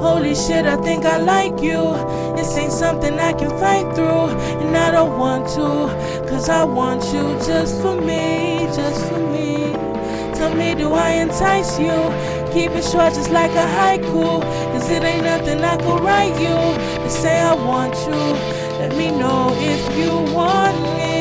[0.00, 1.82] Holy shit, I think I like you.
[2.36, 4.28] This ain't something I can fight through,
[4.60, 5.68] and I don't want to.
[6.28, 9.72] Cause I want you just for me, just for me.
[10.34, 11.96] Tell me, do I entice you?
[12.52, 14.42] Keep it short, just like a haiku.
[14.72, 16.56] Cause it ain't nothing I could write you
[17.02, 18.22] to say I want you.
[18.80, 21.11] Let me know if you want me.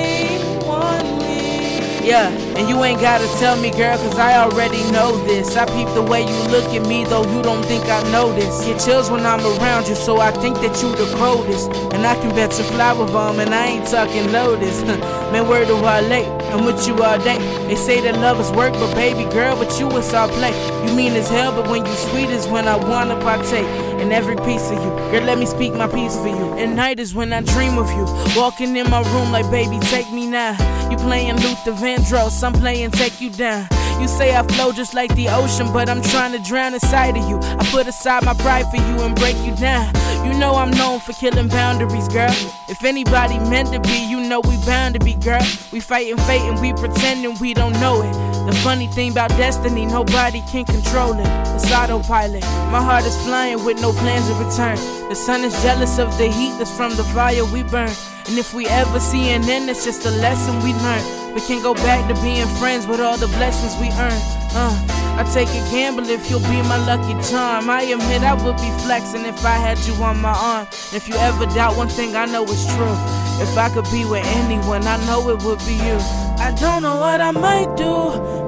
[2.03, 5.55] Yeah, and you ain't gotta tell me, girl, cause I already know this.
[5.55, 8.65] I peep the way you look at me, though you don't think I notice.
[8.65, 11.69] Get chills when I'm around you, so I think that you the coldest.
[11.93, 14.81] And I can bet you Flowerbomb, and I ain't talking lotus.
[15.31, 16.25] Man, where do I lay?
[16.51, 17.37] I'm with you all day.
[17.67, 20.51] They say that love is work, but baby girl, but you is all play.
[20.85, 23.67] You mean as hell, but when you sweet is when I wanna partake
[24.01, 24.89] in every piece of you.
[25.11, 26.53] Girl, let me speak my piece for you.
[26.57, 28.05] And night is when I dream of you.
[28.35, 30.51] Walking in my room like, baby, take me now.
[30.89, 33.67] You playing Luther Vandross, I'm playing Take You Down.
[33.99, 37.29] You say I flow just like the ocean, but I'm trying to drown inside of
[37.29, 37.37] you.
[37.37, 39.93] I put aside my pride for you and break you down.
[40.25, 42.33] You know I'm known for killing boundaries, girl.
[42.69, 45.45] If anybody meant to be, you know we bound to be, girl.
[45.73, 48.13] We fighting fate and we pretending we don't know it.
[48.45, 51.27] The funny thing about destiny, nobody can control it.
[51.55, 52.43] It's autopilot.
[52.71, 54.77] My heart is flying with no plans of return.
[55.09, 57.93] The sun is jealous of the heat that's from the fire we burn.
[58.27, 61.33] And if we ever see an end, it's just a lesson we learn.
[61.33, 64.19] We can't go back to being friends with all the blessings we earn.
[64.53, 64.75] Uh,
[65.17, 67.69] I take a gamble if you'll be my lucky charm.
[67.69, 70.67] I admit I would be flexing if I had you on my arm.
[70.93, 72.95] If you ever doubt one thing, I know it's true.
[73.41, 75.97] If I could be with anyone, I know it would be you.
[76.37, 77.93] I don't know what I might do.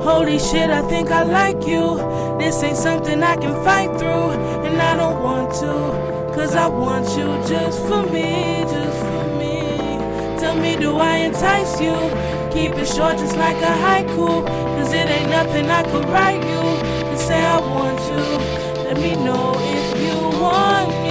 [0.03, 1.97] Holy shit, I think I like you.
[2.37, 4.31] This ain't something I can fight through,
[4.65, 6.33] and I don't want to.
[6.35, 9.02] Cause I want you just for me, just.
[10.43, 11.95] Tell me, do I entice you?
[12.51, 14.45] Keep it short, just like a haiku.
[14.75, 16.63] Cause it ain't nothing I could write you
[17.09, 18.83] and say I want you.
[18.83, 21.02] Let me know if you want